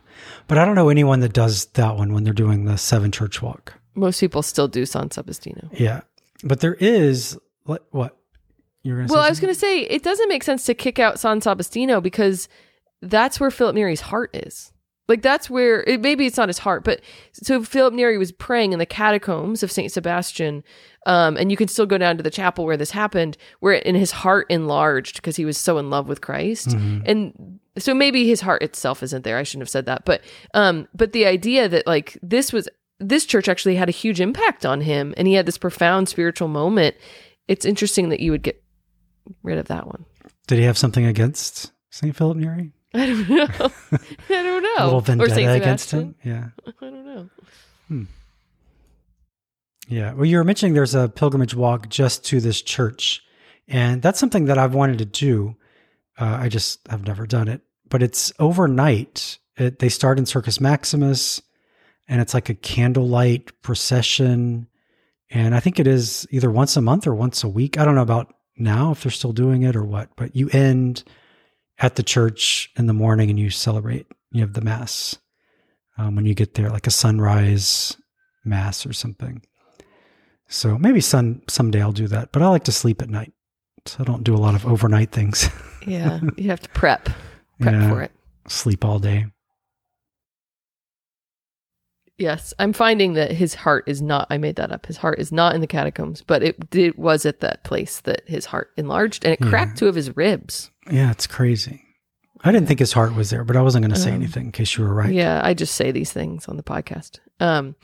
but 0.47 0.57
I 0.57 0.65
don't 0.65 0.75
know 0.75 0.89
anyone 0.89 1.19
that 1.19 1.33
does 1.33 1.65
that 1.65 1.97
one 1.97 2.13
when 2.13 2.23
they're 2.23 2.33
doing 2.33 2.65
the 2.65 2.77
seven 2.77 3.11
church 3.11 3.41
walk. 3.41 3.73
Most 3.95 4.19
people 4.19 4.41
still 4.41 4.67
do 4.67 4.85
San 4.85 5.11
Sebastiano. 5.11 5.69
Yeah, 5.73 6.01
but 6.43 6.61
there 6.61 6.75
is 6.75 7.37
what? 7.63 7.85
What 7.91 8.17
you're 8.83 8.97
gonna? 8.97 9.13
Well, 9.13 9.21
say 9.21 9.27
I 9.27 9.29
was 9.29 9.39
going 9.39 9.53
to 9.53 9.59
say 9.59 9.81
it 9.81 10.03
doesn't 10.03 10.29
make 10.29 10.43
sense 10.43 10.65
to 10.65 10.73
kick 10.73 10.99
out 10.99 11.19
San 11.19 11.41
Sebastiano 11.41 12.01
because 12.01 12.49
that's 13.01 13.39
where 13.39 13.51
Philip 13.51 13.75
Neri's 13.75 14.01
heart 14.01 14.35
is. 14.35 14.72
Like 15.09 15.21
that's 15.21 15.49
where 15.49 15.83
it, 15.83 15.99
maybe 16.01 16.25
it's 16.25 16.37
not 16.37 16.47
his 16.49 16.59
heart, 16.59 16.83
but 16.85 17.01
so 17.33 17.61
Philip 17.63 17.93
Neri 17.93 18.17
was 18.17 18.31
praying 18.31 18.71
in 18.71 18.79
the 18.79 18.85
catacombs 18.85 19.61
of 19.61 19.71
Saint 19.71 19.91
Sebastian, 19.91 20.63
um, 21.05 21.35
and 21.35 21.51
you 21.51 21.57
can 21.57 21.67
still 21.67 21.85
go 21.85 21.97
down 21.97 22.15
to 22.17 22.23
the 22.23 22.29
chapel 22.29 22.63
where 22.65 22.77
this 22.77 22.91
happened, 22.91 23.37
where 23.59 23.73
in 23.73 23.95
his 23.95 24.11
heart 24.11 24.47
enlarged 24.49 25.17
because 25.17 25.35
he 25.35 25.43
was 25.43 25.57
so 25.57 25.77
in 25.77 25.89
love 25.89 26.07
with 26.07 26.21
Christ, 26.21 26.69
Mhm. 26.69 27.01
and 27.05 27.59
so 27.77 27.93
maybe 27.93 28.27
his 28.27 28.39
heart 28.41 28.63
itself 28.63 29.03
isn't 29.03 29.23
there. 29.25 29.37
I 29.37 29.43
shouldn't 29.43 29.63
have 29.63 29.69
said 29.69 29.87
that, 29.87 30.05
but 30.05 30.21
um, 30.53 30.87
but 30.95 31.11
the 31.11 31.25
idea 31.25 31.67
that 31.67 31.85
like 31.85 32.17
this 32.21 32.53
was 32.53 32.69
this 32.99 33.25
church 33.25 33.49
actually 33.49 33.75
had 33.75 33.89
a 33.89 33.91
huge 33.91 34.21
impact 34.21 34.65
on 34.65 34.79
him, 34.79 35.13
and 35.17 35.27
he 35.27 35.33
had 35.33 35.45
this 35.45 35.57
profound 35.57 36.07
spiritual 36.07 36.47
moment. 36.47 36.95
It's 37.49 37.65
interesting 37.65 38.07
that 38.07 38.21
you 38.21 38.31
would 38.31 38.43
get 38.43 38.63
rid 39.41 39.57
of 39.57 39.67
that 39.67 39.85
one. 39.85 40.05
Did 40.47 40.59
he 40.59 40.63
have 40.63 40.77
something 40.77 41.05
against 41.05 41.73
Saint 41.91 42.15
Philip 42.15 42.37
Neri? 42.37 42.71
I 42.95 43.05
don't 43.07 43.29
know. 43.29 43.47
I 43.49 44.43
don't 44.43 44.63
know. 44.63 44.75
A 44.77 44.85
little 44.85 44.99
Or 44.99 45.01
vendetta 45.01 45.51
against 45.53 45.91
him. 45.91 46.15
Yeah, 46.23 46.49
I 46.67 46.71
don't 46.79 47.05
know. 47.05 48.05
yeah. 49.87 50.13
Well, 50.13 50.25
you 50.25 50.37
were 50.37 50.43
mentioning 50.43 50.73
there's 50.73 50.95
a 50.95 51.09
pilgrimage 51.09 51.55
walk 51.55 51.89
just 51.89 52.23
to 52.25 52.39
this 52.39 52.61
church, 52.61 53.23
and 53.67 54.01
that's 54.01 54.19
something 54.19 54.45
that 54.45 54.57
I've 54.57 54.75
wanted 54.75 54.99
to 54.99 55.05
do. 55.05 55.55
Uh, 56.19 56.37
I 56.41 56.49
just 56.49 56.87
have 56.87 57.07
never 57.07 57.25
done 57.25 57.47
it, 57.47 57.61
but 57.89 58.03
it's 58.03 58.31
overnight. 58.37 59.39
It, 59.57 59.79
they 59.79 59.89
start 59.89 60.19
in 60.19 60.25
Circus 60.27 60.61
Maximus, 60.61 61.41
and 62.07 62.21
it's 62.21 62.33
like 62.35 62.49
a 62.49 62.55
candlelight 62.55 63.59
procession. 63.63 64.67
And 65.31 65.55
I 65.55 65.59
think 65.59 65.79
it 65.79 65.87
is 65.87 66.27
either 66.29 66.51
once 66.51 66.77
a 66.77 66.81
month 66.81 67.07
or 67.07 67.15
once 67.15 67.43
a 67.43 67.49
week. 67.49 67.79
I 67.79 67.85
don't 67.85 67.95
know 67.95 68.03
about 68.03 68.35
now 68.55 68.91
if 68.91 69.01
they're 69.01 69.11
still 69.11 69.33
doing 69.33 69.63
it 69.63 69.75
or 69.75 69.83
what, 69.83 70.09
but 70.15 70.35
you 70.35 70.47
end 70.49 71.03
at 71.79 71.95
the 71.95 72.03
church 72.03 72.71
in 72.77 72.87
the 72.87 72.93
morning 72.93 73.29
and 73.29 73.39
you 73.39 73.49
celebrate. 73.49 74.07
You 74.31 74.41
have 74.41 74.53
the 74.53 74.61
mass 74.61 75.17
um, 75.97 76.15
when 76.15 76.25
you 76.25 76.33
get 76.33 76.53
there, 76.55 76.69
like 76.69 76.87
a 76.87 76.91
sunrise 76.91 77.95
mass 78.45 78.85
or 78.85 78.93
something. 78.93 79.41
So 80.47 80.77
maybe 80.77 81.01
some 81.01 81.41
someday 81.47 81.81
I'll 81.81 81.91
do 81.91 82.07
that, 82.07 82.31
but 82.31 82.41
I 82.41 82.47
like 82.47 82.65
to 82.65 82.71
sleep 82.71 83.01
at 83.01 83.09
night, 83.09 83.33
so 83.85 83.97
I 83.99 84.03
don't 84.03 84.23
do 84.23 84.35
a 84.35 84.37
lot 84.37 84.55
of 84.55 84.65
overnight 84.65 85.11
things. 85.11 85.49
Yeah, 85.85 86.21
you 86.37 86.49
have 86.49 86.61
to 86.61 86.69
prep, 86.69 87.09
prep 87.59 87.73
Yeah. 87.73 87.89
for 87.89 88.01
it. 88.03 88.11
sleep 88.47 88.85
all 88.85 88.99
day. 88.99 89.25
Yes, 92.17 92.53
I'm 92.59 92.73
finding 92.73 93.13
that 93.13 93.31
his 93.31 93.55
heart 93.55 93.85
is 93.87 94.01
not. 94.01 94.27
I 94.29 94.37
made 94.37 94.55
that 94.57 94.71
up. 94.71 94.85
His 94.85 94.97
heart 94.97 95.17
is 95.19 95.31
not 95.31 95.55
in 95.55 95.61
the 95.61 95.67
catacombs, 95.67 96.21
but 96.21 96.43
it 96.43 96.57
it 96.75 96.97
was 96.97 97.25
at 97.25 97.39
that 97.39 97.63
place 97.63 98.01
that 98.01 98.21
his 98.27 98.45
heart 98.45 98.71
enlarged 98.77 99.25
and 99.25 99.33
it 99.33 99.39
Yeah. 99.41 99.49
cracked 99.49 99.77
two 99.79 99.87
of 99.87 99.95
his 99.95 100.15
ribs. 100.15 100.69
Yeah, 100.91 101.09
it's 101.11 101.25
crazy. 101.27 101.81
I 102.43 102.51
didn't 102.51 102.67
think 102.67 102.79
his 102.79 102.93
heart 102.93 103.15
was 103.15 103.29
there, 103.29 103.43
but 103.43 103.55
I 103.55 103.61
wasn't 103.61 103.83
going 103.83 103.93
to 103.93 103.99
say 103.99 104.09
Um, 104.09 104.15
anything 104.15 104.45
in 104.47 104.51
case 104.51 104.77
you 104.77 104.83
were 104.83 104.93
right. 104.93 105.13
Yeah, 105.13 105.39
I 105.43 105.53
just 105.53 105.75
say 105.75 105.91
these 105.91 106.11
things 106.11 106.47
on 106.47 106.57
the 106.57 106.63
podcast. 106.63 107.19
Um, 107.39 107.75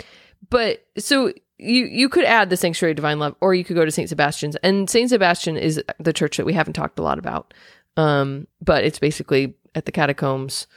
but 0.50 0.86
so 0.98 1.28
you 1.58 1.86
you 1.86 2.08
could 2.08 2.26
add 2.26 2.50
the 2.50 2.58
Sanctuary 2.58 2.92
of 2.92 2.98
Divine 2.98 3.20
Love, 3.20 3.36
or 3.42 3.54
you 3.56 3.64
could 3.64 3.76
go 3.76 3.84
to 3.86 3.92
Saint 3.92 4.10
Sebastian's, 4.10 4.56
and 4.58 4.90
Saint 4.90 5.10
Sebastian 5.10 5.58
is 5.58 5.82
the 6.00 6.14
church 6.14 6.38
that 6.38 6.46
we 6.46 6.54
haven't 6.54 6.74
talked 6.74 7.00
a 7.00 7.04
lot 7.04 7.18
about. 7.20 7.54
Um, 7.98 8.48
but 8.62 8.84
it's 8.84 9.00
basically 9.00 9.56
at 9.76 9.86
the 9.86 9.92
catacombs, 9.92 10.68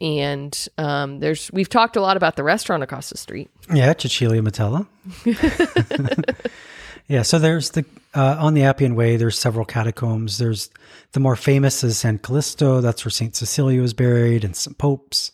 and 0.00 0.68
um, 0.78 1.20
there's 1.20 1.50
we've 1.52 1.68
talked 1.68 1.96
a 1.96 2.00
lot 2.00 2.16
about 2.16 2.36
the 2.36 2.42
restaurant 2.42 2.82
across 2.82 3.10
the 3.10 3.18
street. 3.18 3.50
Yeah, 3.72 3.92
Cecilia 3.96 4.42
Metella. 4.42 4.86
yeah, 7.08 7.22
so 7.22 7.38
there's 7.38 7.70
the 7.70 7.84
uh, 8.14 8.36
on 8.38 8.54
the 8.54 8.62
Appian 8.64 8.94
Way. 8.94 9.16
There's 9.16 9.38
several 9.38 9.64
catacombs. 9.64 10.38
There's 10.38 10.70
the 11.12 11.20
more 11.20 11.36
famous 11.36 11.82
is 11.84 11.98
San 11.98 12.18
Callisto. 12.18 12.80
That's 12.80 13.04
where 13.04 13.10
Saint 13.10 13.36
Cecilia 13.36 13.80
was 13.80 13.94
buried, 13.94 14.44
and 14.44 14.54
some 14.56 14.74
popes. 14.74 15.32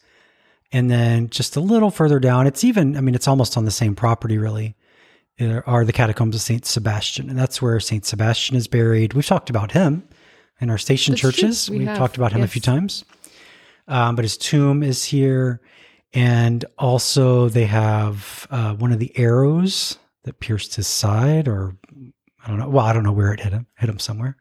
And 0.73 0.91
then 0.91 1.31
just 1.31 1.55
a 1.57 1.61
little 1.61 1.91
further 1.91 2.19
down, 2.19 2.47
it's 2.47 2.65
even. 2.65 2.97
I 2.97 3.01
mean, 3.01 3.15
it's 3.15 3.29
almost 3.29 3.57
on 3.57 3.65
the 3.65 3.71
same 3.71 3.95
property, 3.95 4.37
really. 4.37 4.75
uh, 5.41 5.61
Are 5.65 5.85
the 5.85 5.93
catacombs 5.93 6.35
of 6.35 6.43
Saint 6.43 6.67
Sebastian, 6.67 7.31
and 7.31 7.39
that's 7.39 7.63
where 7.63 7.79
Saint 7.79 8.05
Sebastian 8.05 8.57
is 8.57 8.67
buried. 8.67 9.15
We've 9.15 9.25
talked 9.27 9.49
about 9.49 9.73
him 9.73 10.07
in 10.61 10.69
our 10.71 10.79
station 10.79 11.13
That's 11.13 11.21
churches. 11.23 11.71
We 11.71 11.79
We've 11.79 11.89
have, 11.89 11.99
talked 11.99 12.17
about 12.17 12.33
him 12.33 12.43
a 12.43 12.49
few 12.49 12.61
times. 12.61 13.05
Um, 13.89 14.17
but 14.17 14.25
his 14.25 14.37
tomb 14.37 14.83
is 14.83 15.05
here. 15.05 15.61
And 16.13 16.65
also, 16.79 17.49
they 17.49 17.67
have 17.67 18.47
uh, 18.51 18.75
one 18.75 18.93
of 18.93 18.99
the 18.99 19.17
arrows 19.19 19.99
that 20.25 20.41
pierced 20.41 20.75
his 20.75 20.87
side, 20.87 21.47
or 21.47 21.77
I 22.45 22.49
don't 22.49 22.59
know. 22.59 22.69
Well, 22.69 22.87
I 22.87 22.93
don't 22.93 23.03
know 23.03 23.13
where 23.13 23.33
it 23.33 23.41
hit 23.41 23.53
him. 23.53 23.67
Hit 23.77 23.89
him 23.89 23.99
somewhere. 23.99 24.37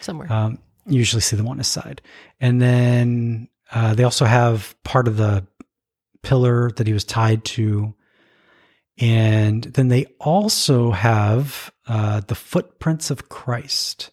Somewhere. 0.00 0.32
Um, 0.32 0.58
you 0.86 0.98
usually 0.98 1.22
see 1.22 1.36
them 1.36 1.48
on 1.48 1.58
his 1.58 1.66
side. 1.66 2.00
And 2.40 2.60
then 2.60 3.48
uh, 3.72 3.94
they 3.94 4.04
also 4.04 4.24
have 4.24 4.74
part 4.84 5.08
of 5.08 5.16
the 5.16 5.46
pillar 6.22 6.70
that 6.72 6.86
he 6.86 6.92
was 6.92 7.04
tied 7.04 7.44
to. 7.44 7.94
And 8.98 9.64
then 9.64 9.88
they 9.88 10.06
also 10.20 10.90
have 10.90 11.72
uh, 11.86 12.20
the 12.20 12.34
footprints 12.34 13.10
of 13.10 13.28
Christ. 13.28 14.10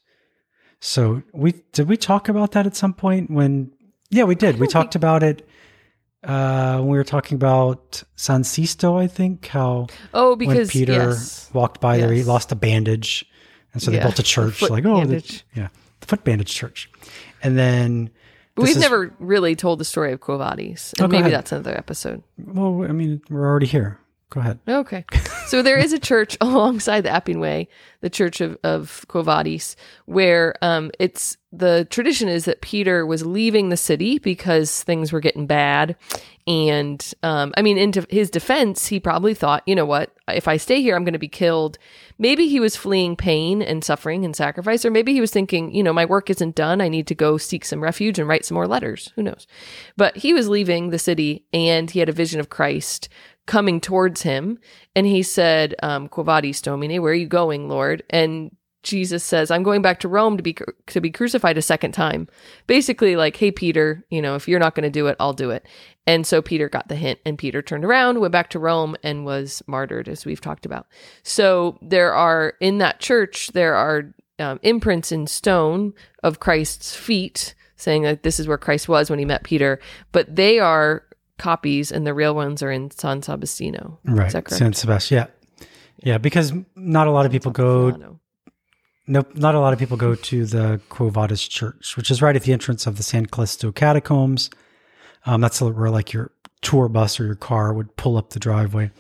So 0.80 1.24
we 1.34 1.54
did 1.74 1.88
we 1.90 1.98
talk 1.98 2.30
about 2.30 2.52
that 2.52 2.68
at 2.68 2.76
some 2.76 2.94
point 2.94 3.32
when 3.32 3.72
yeah 4.10 4.24
we 4.24 4.36
did. 4.36 4.60
We 4.60 4.68
talked 4.68 4.96
about 4.96 5.24
it 5.24 5.48
uh 6.24 6.78
when 6.80 6.88
we 6.88 6.98
were 6.98 7.04
talking 7.04 7.36
about 7.36 8.04
San 8.16 8.44
Sisto 8.44 8.98
I 8.98 9.08
think 9.08 9.46
how 9.48 9.88
oh, 10.14 10.30
when 10.36 10.40
because 10.50 10.72
Peter 10.72 10.94
yes. 10.94 11.50
walked 11.54 11.80
by 11.80 11.98
there 11.98 12.12
he 12.12 12.24
lost 12.24 12.52
a 12.52 12.56
bandage 12.56 13.24
and 13.74 13.82
so 13.82 13.92
they 13.92 13.98
Yeah, 13.98 14.04
built 14.04 14.18
a 14.20 14.24
church 14.24 14.62
like 14.64 14.86
oh 14.86 15.06
the, 15.06 15.42
yeah 15.54 15.68
the 16.00 16.08
foot 16.08 16.24
bandage 16.24 16.54
church. 16.54 16.90
And 17.44 17.58
then 17.58 18.10
we've 18.56 18.70
is- 18.70 18.78
never 18.78 19.14
really 19.20 19.56
told 19.56 19.80
the 19.80 19.86
story 19.86 20.12
of 20.12 20.20
Quo 20.20 20.38
Vadis, 20.40 20.94
and 20.94 21.06
Oh, 21.06 21.08
maybe 21.08 21.22
ahead. 21.22 21.34
that's 21.34 21.52
another 21.52 21.78
episode. 21.78 22.24
well 22.38 22.84
I 22.84 22.92
mean 22.94 23.22
we're 23.30 23.46
already 23.48 23.68
here 23.68 24.00
go 24.30 24.40
ahead 24.42 24.60
Okay. 24.68 25.06
so 25.48 25.62
there 25.62 25.78
is 25.78 25.94
a 25.94 26.00
church 26.00 26.38
alongside 26.42 27.02
the 27.02 27.10
Appian 27.10 27.40
Way, 27.40 27.68
the 28.02 28.10
Church 28.10 28.42
of, 28.42 28.58
of 28.64 29.06
Quo 29.08 29.22
Vadis, 29.24 29.76
where 30.06 30.54
um, 30.62 30.92
it's 31.00 31.38
the 31.52 31.88
tradition 31.90 32.28
is 32.28 32.46
that 32.46 32.62
Peter 32.62 33.06
was 33.06 33.26
leaving 33.26 33.70
the 33.70 33.78
city 33.78 34.20
because 34.20 34.84
things 34.84 35.12
were 35.14 35.22
getting 35.22 35.48
bad. 35.48 35.96
And 36.46 37.14
um, 37.24 37.54
I 37.58 37.62
mean, 37.62 37.78
in 37.78 37.92
de- 37.92 38.06
his 38.10 38.30
defense, 38.30 38.88
he 38.88 39.00
probably 39.00 39.34
thought, 39.34 39.64
you 39.66 39.74
know 39.76 39.86
what, 39.86 40.14
if 40.28 40.48
I 40.48 40.58
stay 40.58 40.82
here, 40.82 40.96
I'm 40.96 41.04
going 41.04 41.14
to 41.14 41.20
be 41.20 41.28
killed. 41.28 41.78
Maybe 42.20 42.48
he 42.48 42.60
was 42.60 42.76
fleeing 42.76 43.16
pain 43.16 43.62
and 43.62 43.84
suffering 43.84 44.24
and 44.26 44.36
sacrifice, 44.36 44.86
or 44.86 44.92
maybe 44.92 45.14
he 45.14 45.22
was 45.22 45.32
thinking, 45.32 45.74
you 45.74 45.84
know, 45.84 45.94
my 45.94 46.06
work 46.06 46.30
isn't 46.30 46.56
done. 46.56 46.80
I 46.82 46.90
need 46.90 47.08
to 47.08 47.16
go 47.16 47.38
seek 47.38 47.64
some 47.66 47.82
refuge 47.82 48.20
and 48.20 48.28
write 48.28 48.46
some 48.46 48.56
more 48.56 48.68
letters. 48.68 49.12
Who 49.16 49.24
knows? 49.24 49.48
But 49.96 50.18
he 50.18 50.34
was 50.34 50.48
leaving 50.50 50.90
the 50.90 51.00
city 51.00 51.46
and 51.54 51.90
he 51.92 52.00
had 52.00 52.10
a 52.10 52.14
vision 52.14 52.40
of 52.40 52.50
Christ 52.50 53.10
coming 53.48 53.82
towards 53.82 54.22
him. 54.22 54.60
And 54.96 55.08
he 55.08 55.24
said, 55.24 55.74
um, 55.82 56.08
Quo 56.08 56.24
vadis 56.24 56.62
Domine, 56.62 57.02
where 57.02 57.12
are 57.12 57.16
you 57.16 57.28
going, 57.28 57.68
Lord? 57.68 58.04
And 58.10 58.56
Jesus 58.84 59.24
says, 59.24 59.52
I'm 59.52 59.64
going 59.64 59.82
back 59.82 60.00
to 60.02 60.08
Rome 60.08 60.38
to 60.38 60.44
be 60.44 60.56
to 60.88 61.02
be 61.02 61.12
crucified 61.12 61.58
a 61.58 61.62
second 61.62 61.92
time. 61.92 62.28
Basically, 62.68 63.16
like, 63.18 63.36
hey, 63.36 63.52
Peter, 63.52 64.06
you 64.10 64.22
know, 64.22 64.36
if 64.36 64.48
you're 64.48 64.60
not 64.60 64.76
going 64.76 64.84
to 64.84 64.90
do 64.90 65.08
it, 65.08 65.18
I'll 65.20 65.34
do 65.34 65.50
it. 65.50 65.68
And 66.06 66.26
so 66.26 66.42
Peter 66.42 66.70
got 66.70 66.88
the 66.88 66.96
hint, 66.96 67.20
and 67.26 67.38
Peter 67.38 67.62
turned 67.62 67.84
around, 67.84 68.22
went 68.22 68.32
back 68.32 68.50
to 68.52 68.60
Rome, 68.60 68.96
and 69.04 69.26
was 69.26 69.62
martyred, 69.68 70.08
as 70.08 70.26
we've 70.26 70.40
talked 70.40 70.66
about. 70.66 70.88
So 71.24 71.78
there 71.82 72.14
are 72.14 72.54
in 72.62 72.78
that 72.78 73.02
church 73.02 73.50
there 73.54 73.76
are 73.76 74.14
um, 74.40 74.60
imprints 74.64 75.12
in 75.12 75.28
stone 75.28 75.94
of 76.24 76.40
Christ's 76.40 76.96
feet, 76.96 77.56
saying 77.76 78.04
that 78.04 78.24
this 78.24 78.40
is 78.40 78.48
where 78.48 78.58
Christ 78.58 78.88
was 78.88 79.10
when 79.10 79.20
he 79.20 79.26
met 79.26 79.44
Peter. 79.44 79.80
But 80.14 80.34
they 80.34 80.60
are 80.60 81.04
copies, 81.38 81.92
and 81.92 82.06
the 82.06 82.14
real 82.14 82.36
ones 82.36 82.62
are 82.64 82.72
in 82.72 82.92
San 82.92 83.22
Sebastiano. 83.22 84.00
right 84.06 84.28
Is 84.28 84.34
that 84.34 84.46
correct? 84.46 84.60
San 84.60 84.74
Sebastian 84.74 85.18
yeah 85.18 85.66
yeah 86.04 86.18
because 86.18 86.54
not 86.76 87.08
a 87.08 87.12
lot 87.12 87.26
of 87.26 87.32
people 87.32 87.52
go. 87.52 88.20
Nope, 89.10 89.36
not 89.36 89.56
a 89.56 89.60
lot 89.62 89.72
of 89.72 89.80
people 89.80 89.96
go 89.96 90.16
to 90.16 90.46
the 90.46 90.82
Quo 90.90 91.10
Vadis 91.10 91.48
Church, 91.48 91.96
which 91.96 92.12
is 92.12 92.22
right 92.22 92.36
at 92.36 92.44
the 92.44 92.52
entrance 92.52 92.86
of 92.86 92.98
the 92.98 93.04
San 93.04 93.26
Callisto 93.26 93.72
Catacombs. 93.72 94.50
Um, 95.26 95.40
that's 95.40 95.62
where 95.62 95.90
like 95.90 96.12
your 96.12 96.32
tour 96.62 96.90
bus 96.90 97.18
or 97.18 97.26
your 97.26 97.36
car 97.36 97.74
would 97.74 97.96
pull 97.96 98.18
up 98.18 98.32
the 98.32 98.40
driveway. 98.40 98.92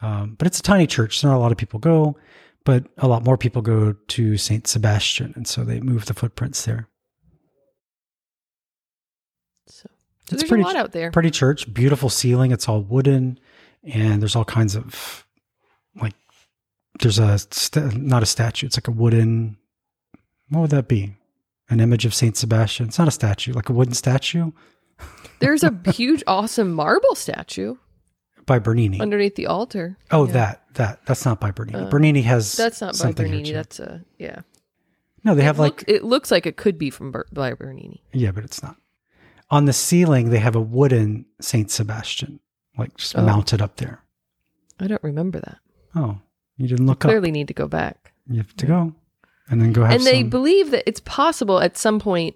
Um, 0.00 0.36
but 0.38 0.46
it's 0.46 0.58
a 0.58 0.62
tiny 0.62 0.86
church, 0.86 1.18
so 1.18 1.28
not 1.28 1.36
a 1.36 1.38
lot 1.38 1.52
of 1.52 1.58
people 1.58 1.80
go. 1.80 2.16
But 2.64 2.84
a 2.98 3.06
lot 3.06 3.24
more 3.24 3.38
people 3.38 3.62
go 3.62 3.92
to 3.92 4.36
Saint 4.36 4.66
Sebastian, 4.66 5.32
and 5.36 5.46
so 5.46 5.62
they 5.64 5.80
move 5.80 6.06
the 6.06 6.14
footprints 6.14 6.64
there. 6.64 6.88
So, 9.68 9.88
so 10.28 10.34
It's 10.34 10.42
there's 10.42 10.48
pretty- 10.48 10.62
a 10.62 10.66
lot 10.66 10.76
out 10.76 10.92
there. 10.92 11.10
Pretty 11.10 11.30
church, 11.30 11.72
beautiful 11.72 12.08
ceiling. 12.10 12.52
It's 12.52 12.68
all 12.68 12.82
wooden, 12.82 13.38
and 13.84 14.20
there's 14.20 14.36
all 14.36 14.44
kinds 14.44 14.74
of 14.76 15.26
like. 16.00 16.14
There's 17.00 17.18
a 17.18 17.38
sta- 17.38 17.90
not 17.96 18.22
a 18.22 18.26
statue. 18.26 18.66
It's 18.66 18.76
like 18.76 18.88
a 18.88 18.92
wooden. 18.92 19.58
What 20.48 20.60
would 20.62 20.70
that 20.70 20.88
be? 20.88 21.14
An 21.68 21.80
image 21.80 22.04
of 22.06 22.14
Saint 22.14 22.36
Sebastian. 22.36 22.86
It's 22.86 22.98
not 22.98 23.08
a 23.08 23.12
statue, 23.12 23.52
like 23.52 23.68
a 23.68 23.72
wooden 23.72 23.94
statue 23.94 24.52
There's 25.40 25.62
a 25.64 25.74
huge, 25.92 26.22
awesome 26.26 26.72
marble 26.72 27.14
statue 27.16 27.74
by 28.46 28.58
Bernini. 28.60 29.00
underneath 29.00 29.34
the 29.34 29.46
altar. 29.46 29.98
oh, 30.12 30.26
Yeah. 30.26 30.32
that 30.32 30.62
that 30.74 31.06
that's 31.06 31.24
not 31.24 31.40
by 31.40 31.50
Bernini. 31.50 31.78
Uh, 31.80 31.88
Bernini 31.90 32.22
has 32.22 32.52
That's 32.56 32.80
not 32.80 32.98
by 32.98 33.12
Bernini. 33.12 33.52
That's 33.52 33.78
a 33.80 34.02
yeah. 34.18 34.40
no, 35.24 35.34
they 35.34 35.42
have 35.42 35.58
it, 35.58 35.62
like 35.62 35.84
it 35.88 36.04
looks 36.04 36.30
like 36.30 36.46
it 36.46 36.56
could 36.56 36.78
be 36.78 36.88
from 36.90 37.10
Ber- 37.12 37.26
by 37.32 37.52
Bernini. 37.54 38.02
yeah, 38.12 38.30
but 38.30 38.44
it's 38.44 38.62
not. 38.62 38.76
On 39.50 39.64
the 39.64 39.72
ceiling, 39.72 40.30
they 40.30 40.38
have 40.40 40.56
a 40.56 40.60
wooden 40.60 41.26
Saint 41.40 41.70
Sebastian, 41.70 42.40
like 42.76 42.96
just 42.96 43.16
Oh. 43.16 43.22
mounted 43.22 43.62
up 43.62 43.76
there. 43.76 44.02
I 44.80 44.86
don't 44.88 45.02
remember 45.02 45.40
that. 45.40 45.58
Oh, 45.94 46.18
you 46.56 46.66
didn't 46.68 46.86
look 46.86 47.04
up. 47.04 47.08
Clearly, 47.10 47.30
need 47.30 47.48
to 47.48 47.54
go 47.54 47.68
back. 47.68 48.12
You 48.28 48.38
have 48.38 48.54
to 48.56 48.66
go, 48.66 48.94
and 49.48 49.60
then 49.62 49.72
go 49.72 49.84
have 49.84 49.94
and 49.94 50.04
they 50.04 50.22
believe 50.24 50.70
that 50.72 50.82
it's 50.86 51.00
possible 51.00 51.60
at 51.60 51.76
some 51.78 52.00
point 52.00 52.34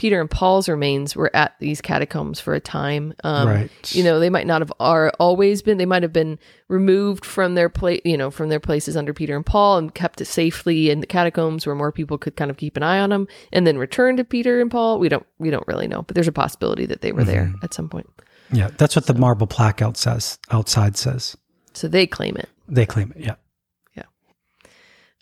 Peter 0.00 0.18
and 0.18 0.30
Paul's 0.30 0.66
remains 0.66 1.14
were 1.14 1.30
at 1.36 1.56
these 1.60 1.82
catacombs 1.82 2.40
for 2.40 2.54
a 2.54 2.60
time. 2.60 3.12
Um, 3.22 3.46
right. 3.46 3.94
You 3.94 4.02
know, 4.02 4.18
they 4.18 4.30
might 4.30 4.46
not 4.46 4.62
have 4.62 4.72
are 4.80 5.12
always 5.18 5.60
been. 5.60 5.76
They 5.76 5.84
might 5.84 6.02
have 6.02 6.12
been 6.14 6.38
removed 6.68 7.22
from 7.22 7.54
their 7.54 7.68
place, 7.68 8.00
you 8.02 8.16
know, 8.16 8.30
from 8.30 8.48
their 8.48 8.60
places 8.60 8.96
under 8.96 9.12
Peter 9.12 9.36
and 9.36 9.44
Paul, 9.44 9.76
and 9.76 9.94
kept 9.94 10.22
it 10.22 10.24
safely 10.24 10.88
in 10.88 11.00
the 11.00 11.06
catacombs 11.06 11.66
where 11.66 11.74
more 11.74 11.92
people 11.92 12.16
could 12.16 12.34
kind 12.34 12.50
of 12.50 12.56
keep 12.56 12.78
an 12.78 12.82
eye 12.82 12.98
on 12.98 13.10
them, 13.10 13.28
and 13.52 13.66
then 13.66 13.76
return 13.76 14.16
to 14.16 14.24
Peter 14.24 14.62
and 14.62 14.70
Paul. 14.70 14.98
We 14.98 15.10
don't 15.10 15.26
we 15.38 15.50
don't 15.50 15.68
really 15.68 15.86
know, 15.86 16.00
but 16.00 16.14
there's 16.14 16.26
a 16.26 16.32
possibility 16.32 16.86
that 16.86 17.02
they 17.02 17.12
were 17.12 17.22
there 17.22 17.44
Mm-hmm. 17.44 17.62
at 17.64 17.74
some 17.74 17.90
point. 17.90 18.08
Yeah, 18.50 18.70
that's 18.78 18.96
what 18.96 19.04
the 19.04 19.12
marble 19.12 19.46
plaque 19.46 19.82
out 19.82 19.98
says, 19.98 20.38
outside 20.50 20.96
says. 20.96 21.36
So 21.74 21.88
they 21.88 22.06
claim 22.06 22.38
it. 22.38 22.48
They 22.66 22.86
claim 22.86 23.12
it. 23.14 23.22
Yeah. 23.22 23.34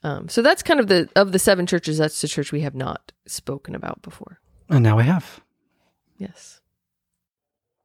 Um, 0.05 0.29
so 0.29 0.43
that's 0.43 0.63
kind 0.63 0.79
of 0.79 0.87
the 0.87 1.09
of 1.17 1.33
the 1.33 1.41
seven 1.41 1.67
churches. 1.67 1.99
That's 1.99 2.21
the 2.21 2.29
church 2.29 2.53
we 2.53 2.61
have 2.61 2.77
not 2.77 3.11
spoken 3.27 3.75
about 3.75 4.01
before. 4.03 4.39
And 4.69 4.83
now 4.83 4.97
we 4.97 5.05
have. 5.05 5.41
Yes. 6.19 6.61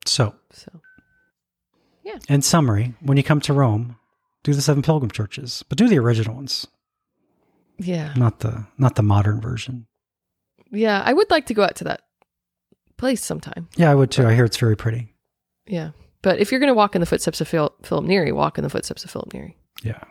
So, 0.05 0.35
So 0.51 0.81
Yeah. 2.03 2.19
in 2.29 2.41
summary, 2.41 2.93
when 3.01 3.17
you 3.17 3.23
come 3.23 3.39
to 3.41 3.53
Rome, 3.53 3.97
do 4.43 4.53
the 4.53 4.61
seven 4.61 4.83
pilgrim 4.83 5.09
churches, 5.11 5.63
but 5.69 5.77
do 5.77 5.87
the 5.87 5.97
original 5.99 6.35
ones, 6.35 6.67
yeah, 7.77 8.13
not 8.17 8.39
the 8.39 8.65
not 8.77 8.95
the 8.95 9.03
modern 9.03 9.39
version. 9.41 9.87
yeah. 10.71 11.01
I 11.05 11.13
would 11.13 11.29
like 11.31 11.45
to 11.47 11.53
go 11.53 11.63
out 11.63 11.75
to 11.77 11.83
that 11.85 12.01
place 12.97 13.23
sometime. 13.23 13.69
Yeah, 13.77 13.89
I 13.91 13.95
would 13.95 14.11
too. 14.11 14.27
I 14.27 14.33
hear 14.35 14.43
it's 14.45 14.57
very 14.57 14.75
pretty. 14.75 15.13
Yeah, 15.65 15.91
but 16.21 16.39
if 16.39 16.51
you're 16.51 16.59
going 16.59 16.69
to 16.69 16.73
walk 16.75 16.95
in 16.95 16.99
the 16.99 17.05
footsteps 17.05 17.39
of 17.39 17.47
Phil, 17.47 17.73
Philip 17.83 18.03
Neri, 18.05 18.31
walk 18.33 18.57
in 18.57 18.63
the 18.65 18.69
footsteps 18.69 19.05
of 19.05 19.11
Philip 19.11 19.33
Neri. 19.33 19.55
Yeah. 19.81 20.03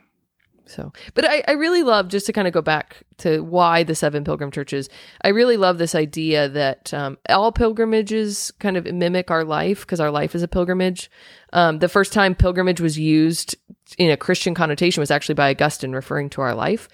So, 0.67 0.93
but 1.15 1.25
I, 1.25 1.43
I 1.49 1.53
really 1.53 1.83
love 1.83 2.09
just 2.09 2.27
to 2.27 2.33
kind 2.33 2.47
of 2.47 2.55
go 2.55 2.63
back 2.63 3.03
to 3.19 3.41
why 3.43 3.83
the 3.83 3.95
seven 3.95 4.25
pilgrim 4.25 4.51
churches. 4.51 4.89
I 5.23 5.29
really 5.29 5.57
love 5.57 5.79
this 5.79 5.95
idea 5.95 6.49
that 6.49 6.95
um, 6.95 7.19
all 7.29 7.53
pilgrimages 7.53 8.53
kind 8.59 8.77
of 8.77 8.85
mimic 8.87 9.31
our 9.31 9.45
life 9.45 9.81
because 9.81 10.01
our 10.01 10.11
life 10.11 10.35
is 10.35 10.43
a 10.43 10.49
pilgrimage. 10.49 11.11
Um, 11.53 11.81
the 11.81 11.89
first 11.89 12.13
time 12.13 12.35
pilgrimage 12.35 12.81
was 12.81 12.99
used 12.99 13.57
in 13.99 14.11
a 14.11 14.17
Christian 14.17 14.55
connotation 14.55 15.01
was 15.01 15.11
actually 15.11 15.35
by 15.35 15.51
Augustine 15.51 15.93
referring 15.93 16.31
to 16.31 16.41
our 16.41 16.55
life. 16.55 16.89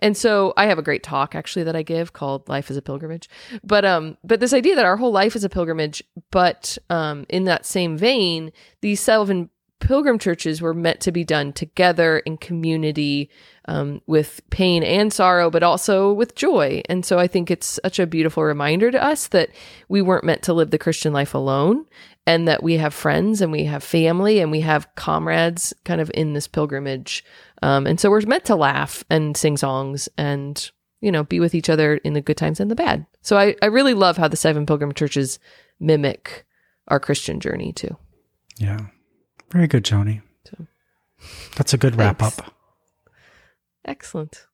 And 0.00 0.16
so 0.16 0.52
I 0.56 0.66
have 0.66 0.78
a 0.78 0.82
great 0.82 1.04
talk 1.04 1.34
actually 1.34 1.62
that 1.62 1.76
I 1.76 1.82
give 1.82 2.12
called 2.12 2.48
Life 2.48 2.70
is 2.70 2.76
a 2.76 2.82
Pilgrimage. 2.82 3.28
But 3.62 3.84
um 3.84 4.18
but 4.24 4.40
this 4.40 4.52
idea 4.52 4.74
that 4.74 4.84
our 4.84 4.96
whole 4.96 5.12
life 5.12 5.36
is 5.36 5.44
a 5.44 5.48
pilgrimage, 5.48 6.02
but 6.30 6.76
um 6.90 7.24
in 7.28 7.44
that 7.44 7.64
same 7.64 7.96
vein, 7.96 8.52
these 8.80 9.00
seven 9.00 9.48
pilgrim 9.82 10.16
churches 10.16 10.62
were 10.62 10.72
meant 10.72 11.00
to 11.00 11.10
be 11.10 11.24
done 11.24 11.52
together 11.52 12.20
in 12.20 12.36
community 12.36 13.28
um, 13.66 14.00
with 14.06 14.40
pain 14.48 14.84
and 14.84 15.12
sorrow, 15.12 15.50
but 15.50 15.64
also 15.64 16.12
with 16.12 16.36
joy. 16.36 16.82
And 16.88 17.04
so 17.04 17.18
I 17.18 17.26
think 17.26 17.50
it's 17.50 17.80
such 17.82 17.98
a 17.98 18.06
beautiful 18.06 18.44
reminder 18.44 18.92
to 18.92 19.04
us 19.04 19.26
that 19.28 19.50
we 19.88 20.00
weren't 20.00 20.24
meant 20.24 20.42
to 20.44 20.52
live 20.52 20.70
the 20.70 20.78
Christian 20.78 21.12
life 21.12 21.34
alone 21.34 21.84
and 22.28 22.46
that 22.46 22.62
we 22.62 22.76
have 22.76 22.94
friends 22.94 23.40
and 23.40 23.50
we 23.50 23.64
have 23.64 23.82
family 23.82 24.38
and 24.38 24.52
we 24.52 24.60
have 24.60 24.94
comrades 24.94 25.74
kind 25.84 26.00
of 26.00 26.12
in 26.14 26.32
this 26.32 26.46
pilgrimage. 26.46 27.24
Um, 27.60 27.84
and 27.84 27.98
so 27.98 28.08
we're 28.08 28.20
meant 28.20 28.44
to 28.44 28.54
laugh 28.54 29.02
and 29.10 29.36
sing 29.36 29.56
songs 29.56 30.08
and, 30.16 30.70
you 31.00 31.10
know, 31.10 31.24
be 31.24 31.40
with 31.40 31.56
each 31.56 31.68
other 31.68 31.96
in 31.96 32.12
the 32.12 32.20
good 32.20 32.36
times 32.36 32.60
and 32.60 32.70
the 32.70 32.76
bad. 32.76 33.04
So 33.20 33.36
I, 33.36 33.56
I 33.60 33.66
really 33.66 33.94
love 33.94 34.16
how 34.16 34.28
the 34.28 34.36
seven 34.36 34.64
pilgrim 34.64 34.92
churches 34.92 35.40
mimic 35.80 36.46
our 36.86 37.00
Christian 37.00 37.40
journey 37.40 37.72
too. 37.72 37.96
Yeah. 38.58 38.86
Very 39.52 39.66
good, 39.66 39.84
Joni. 39.84 40.22
So- 40.48 40.66
That's 41.56 41.72
a 41.74 41.78
good 41.78 41.96
wrap 41.96 42.18
Thanks. 42.18 42.38
up. 42.38 42.54
Excellent. 43.84 44.46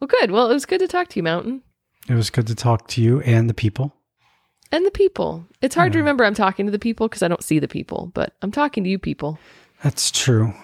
Well, 0.00 0.08
good. 0.08 0.30
Well, 0.30 0.50
it 0.50 0.54
was 0.54 0.66
good 0.66 0.80
to 0.80 0.88
talk 0.88 1.08
to 1.08 1.18
you, 1.18 1.22
Mountain. 1.22 1.62
It 2.08 2.14
was 2.14 2.30
good 2.30 2.46
to 2.48 2.54
talk 2.54 2.88
to 2.88 3.00
you 3.02 3.20
and 3.22 3.48
the 3.48 3.54
people. 3.54 3.94
and 4.72 4.84
the 4.86 4.90
people. 4.90 5.46
It's 5.60 5.74
hard 5.74 5.92
to 5.92 5.98
remember 5.98 6.24
I'm 6.24 6.34
talking 6.34 6.64
to 6.66 6.72
the 6.72 6.78
people 6.78 7.06
because 7.06 7.22
I 7.22 7.28
don't 7.28 7.42
see 7.44 7.58
the 7.58 7.68
people, 7.68 8.10
but 8.14 8.34
I'm 8.42 8.50
talking 8.50 8.82
to 8.84 8.90
you 8.90 8.98
people. 8.98 9.38
That's 9.84 10.10
true. 10.10 10.54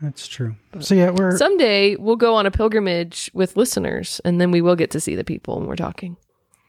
That's 0.00 0.26
true. 0.26 0.56
So 0.80 0.94
yeah, 0.94 1.10
we're 1.10 1.36
Someday 1.36 1.96
we'll 1.96 2.16
go 2.16 2.34
on 2.34 2.46
a 2.46 2.50
pilgrimage 2.50 3.30
with 3.34 3.56
listeners, 3.58 4.20
and 4.24 4.40
then 4.40 4.50
we 4.50 4.62
will 4.62 4.74
get 4.76 4.90
to 4.92 5.00
see 5.00 5.14
the 5.14 5.24
people 5.24 5.58
when 5.58 5.68
we're 5.68 5.76
talking. 5.76 6.16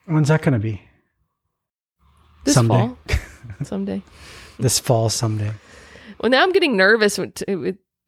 when's 0.05 0.27
that 0.27 0.41
going 0.41 0.53
to 0.53 0.59
be? 0.59 0.81
This 2.43 2.55
Someday. 2.55 2.73
fall, 2.73 2.97
someday. 3.63 4.01
This 4.59 4.77
fall 4.79 5.09
someday. 5.09 5.51
Well, 6.21 6.29
now 6.29 6.43
I'm 6.43 6.51
getting 6.51 6.77
nervous. 6.77 7.19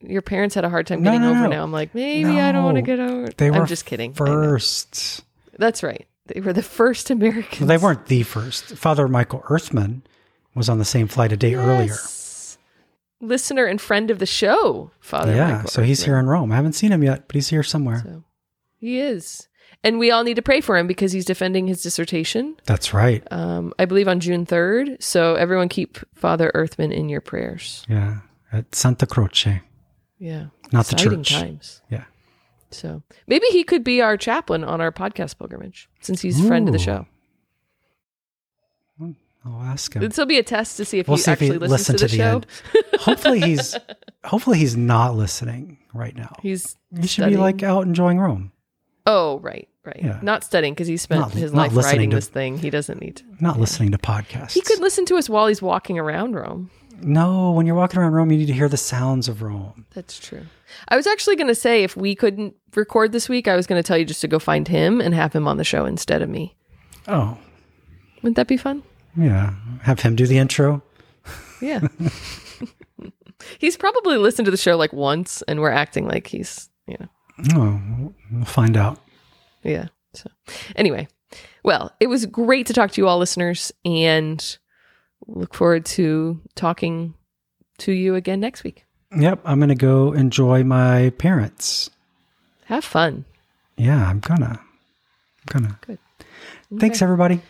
Your 0.01 0.21
parents 0.21 0.53
had 0.55 0.65
a 0.65 0.69
hard 0.69 0.85
time 0.87 1.01
No, 1.01 1.11
getting 1.11 1.21
no, 1.21 1.31
over. 1.31 1.39
no. 1.43 1.47
Now 1.49 1.63
I'm 1.63 1.71
like, 1.71 1.95
maybe 1.95 2.39
I 2.39 2.51
don't 2.51 2.63
want 2.63 2.75
to 2.75 2.81
get 2.81 2.99
over. 2.99 3.27
They 3.35 3.49
were 3.51 3.61
I'm 3.61 3.67
just 3.67 3.85
kidding. 3.85 4.13
First. 4.13 5.23
That's 5.57 5.81
right. 5.83 6.05
They 6.27 6.39
were 6.41 6.53
the 6.53 6.63
first 6.63 7.09
Americans. 7.09 7.59
Well, 7.61 7.67
they 7.67 7.77
weren't 7.77 8.05
the 8.05 8.23
first. 8.23 8.65
Father 8.77 9.07
Michael 9.07 9.43
Earthman 9.49 10.03
was 10.55 10.69
on 10.69 10.77
the 10.79 10.85
same 10.85 11.07
flight 11.07 11.31
a 11.31 11.37
day 11.37 11.55
earlier. 11.55 11.95
Listener 13.19 13.65
and 13.65 13.79
friend 13.79 14.11
of 14.11 14.19
the 14.19 14.25
show, 14.25 14.91
Father. 14.99 15.33
yeah, 15.33 15.51
Michael 15.53 15.69
so 15.69 15.81
he's 15.81 16.03
here 16.03 16.17
in 16.19 16.27
Rome. 16.27 16.51
I 16.51 16.55
haven't 16.57 16.73
seen 16.73 16.91
him 16.91 17.03
yet, 17.03 17.27
but 17.27 17.35
he's 17.35 17.47
here 17.47 17.63
somewhere. 17.63 18.01
So 18.03 18.23
he 18.79 18.99
is, 18.99 19.47
and 19.83 19.99
we 19.99 20.11
all 20.11 20.23
need 20.23 20.35
to 20.35 20.41
pray 20.41 20.61
for 20.61 20.77
him 20.77 20.87
because 20.87 21.11
he's 21.11 21.25
defending 21.25 21.67
his 21.67 21.81
dissertation. 21.83 22.55
That's 22.65 22.93
right. 22.93 23.21
Um, 23.31 23.73
I 23.79 23.85
believe 23.85 24.07
on 24.07 24.19
June 24.19 24.45
third. 24.45 25.01
So 25.03 25.35
everyone 25.35 25.69
keep 25.69 25.97
Father 26.15 26.51
Earthman 26.53 26.91
in 26.91 27.09
your 27.09 27.21
prayers. 27.21 27.85
Yeah, 27.89 28.19
at 28.51 28.73
Santa 28.75 29.05
Croce. 29.05 29.61
Yeah, 30.19 30.45
Not 30.71 30.85
the 30.85 30.95
church. 30.95 31.31
times. 31.31 31.81
Yeah. 31.89 32.05
So 32.71 33.03
maybe 33.27 33.45
he 33.47 33.63
could 33.63 33.83
be 33.83 34.01
our 34.01 34.15
chaplain 34.17 34.63
on 34.63 34.79
our 34.81 34.91
podcast 34.91 35.37
pilgrimage 35.37 35.89
since 35.99 36.21
he's 36.21 36.43
a 36.43 36.47
friend 36.47 36.67
of 36.67 36.73
the 36.73 36.79
show. 36.79 37.05
I'll 39.45 39.61
ask 39.61 39.93
him. 39.93 40.01
This 40.01 40.17
will 40.17 40.25
be 40.25 40.37
a 40.39 40.43
test 40.43 40.77
to 40.77 40.85
see 40.85 40.99
if 40.99 41.07
We'll 41.09 41.17
he 41.17 41.23
see 41.23 41.31
if 41.33 41.39
he 41.41 41.47
actually 41.47 41.67
listens 41.67 41.99
to 41.99 42.07
to 42.07 42.11
the, 42.11 42.17
the 42.17 42.23
show. 42.23 42.35
end. 42.35 42.47
hopefully 43.01 43.41
he's 43.41 43.75
hopefully 44.23 44.57
he's 44.57 44.77
not 44.77 45.15
listening 45.15 45.79
right 45.93 46.15
now. 46.15 46.33
He's 46.41 46.77
He 46.95 47.01
should 47.01 47.09
studying. 47.23 47.37
be 47.39 47.41
like 47.41 47.61
out 47.61 47.85
enjoying 47.85 48.19
Rome, 48.19 48.52
oh 49.05 49.39
right, 49.39 49.67
right, 49.85 49.99
Yeah. 50.01 50.19
not 50.21 50.43
studying 50.43 50.73
because 50.73 50.87
he 50.87 50.97
spent 50.97 51.21
Not- 51.21 51.31
his 51.33 51.51
not 51.53 51.73
life 51.73 51.85
writing 51.85 52.09
to- 52.11 52.15
this 52.17 52.27
thing. 52.27 52.57
He 52.57 52.69
doesn't 52.69 53.01
need 53.01 53.17
to. 53.17 53.23
not 53.39 53.59
listening 53.59 53.91
to 53.91 53.97
podcasts. 53.97 54.53
He 54.53 54.61
could 54.61 54.79
listen 54.79 55.05
to 55.05 55.15
us 55.17 55.29
while 55.29 55.47
he's 55.47 55.61
walking 55.61 55.97
around 55.99 56.35
Rome. 56.35 56.69
No, 57.01 57.51
when 57.51 57.65
you're 57.65 57.75
walking 57.75 57.99
around 57.99 58.13
Rome, 58.13 58.31
you 58.31 58.37
need 58.37 58.45
to 58.45 58.53
hear 58.53 58.69
the 58.69 58.77
sounds 58.77 59.27
of 59.27 59.41
Rome. 59.41 59.85
That's 59.93 60.17
true. 60.19 60.43
I 60.87 60.95
was 60.95 61.05
actually 61.05 61.35
going 61.35 61.47
to 61.47 61.55
say 61.55 61.83
if 61.83 61.97
we 61.97 62.15
couldn't 62.15 62.55
record 62.75 63.11
this 63.11 63.27
week, 63.27 63.47
I 63.49 63.55
was 63.57 63.67
going 63.67 63.81
to 63.81 63.85
tell 63.85 63.97
you 63.97 64.05
just 64.05 64.21
to 64.21 64.27
go 64.29 64.39
find 64.39 64.67
him 64.69 65.01
and 65.01 65.13
have 65.13 65.33
him 65.33 65.45
on 65.47 65.57
the 65.57 65.65
show 65.65 65.85
instead 65.85 66.21
of 66.21 66.29
me. 66.29 66.55
Oh, 67.07 67.37
Wouldn't 68.21 68.37
that 68.37 68.47
be 68.47 68.55
fun? 68.57 68.83
yeah. 69.17 69.53
Have 69.81 69.99
him 69.99 70.15
do 70.15 70.25
the 70.25 70.37
intro. 70.37 70.81
Yeah. 71.61 71.81
he's 73.59 73.75
probably 73.77 74.17
listened 74.17 74.45
to 74.45 74.51
the 74.51 74.57
show 74.57 74.77
like 74.77 74.93
once 74.93 75.41
and 75.47 75.59
we're 75.59 75.71
acting 75.71 76.07
like 76.07 76.27
he's, 76.27 76.69
you 76.87 76.95
know, 76.99 77.07
Oh, 77.55 78.13
we'll 78.31 78.45
find 78.45 78.77
out. 78.77 78.99
yeah. 79.63 79.87
So, 80.13 80.29
anyway, 80.75 81.07
well, 81.63 81.91
it 81.99 82.05
was 82.07 82.25
great 82.27 82.67
to 82.67 82.73
talk 82.73 82.91
to 82.91 83.01
you 83.01 83.07
all, 83.07 83.17
listeners, 83.17 83.71
and 83.83 84.57
look 85.25 85.55
forward 85.55 85.85
to 85.85 86.39
talking 86.53 87.15
to 87.79 87.91
you 87.91 88.13
again 88.13 88.39
next 88.39 88.63
week. 88.63 88.85
Yep, 89.17 89.41
I'm 89.43 89.59
gonna 89.59 89.73
go 89.75 90.13
enjoy 90.13 90.63
my 90.63 91.11
parents. 91.17 91.89
Have 92.65 92.85
fun. 92.85 93.25
Yeah, 93.77 94.07
I'm 94.07 94.19
gonna. 94.19 94.59
I'm 94.59 95.61
gonna. 95.61 95.79
Good. 95.81 95.99
Thanks, 96.79 97.01
everybody. 97.01 97.41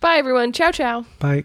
Bye, 0.00 0.16
everyone. 0.16 0.52
Ciao, 0.52 0.70
ciao. 0.70 1.06
Bye. 1.18 1.44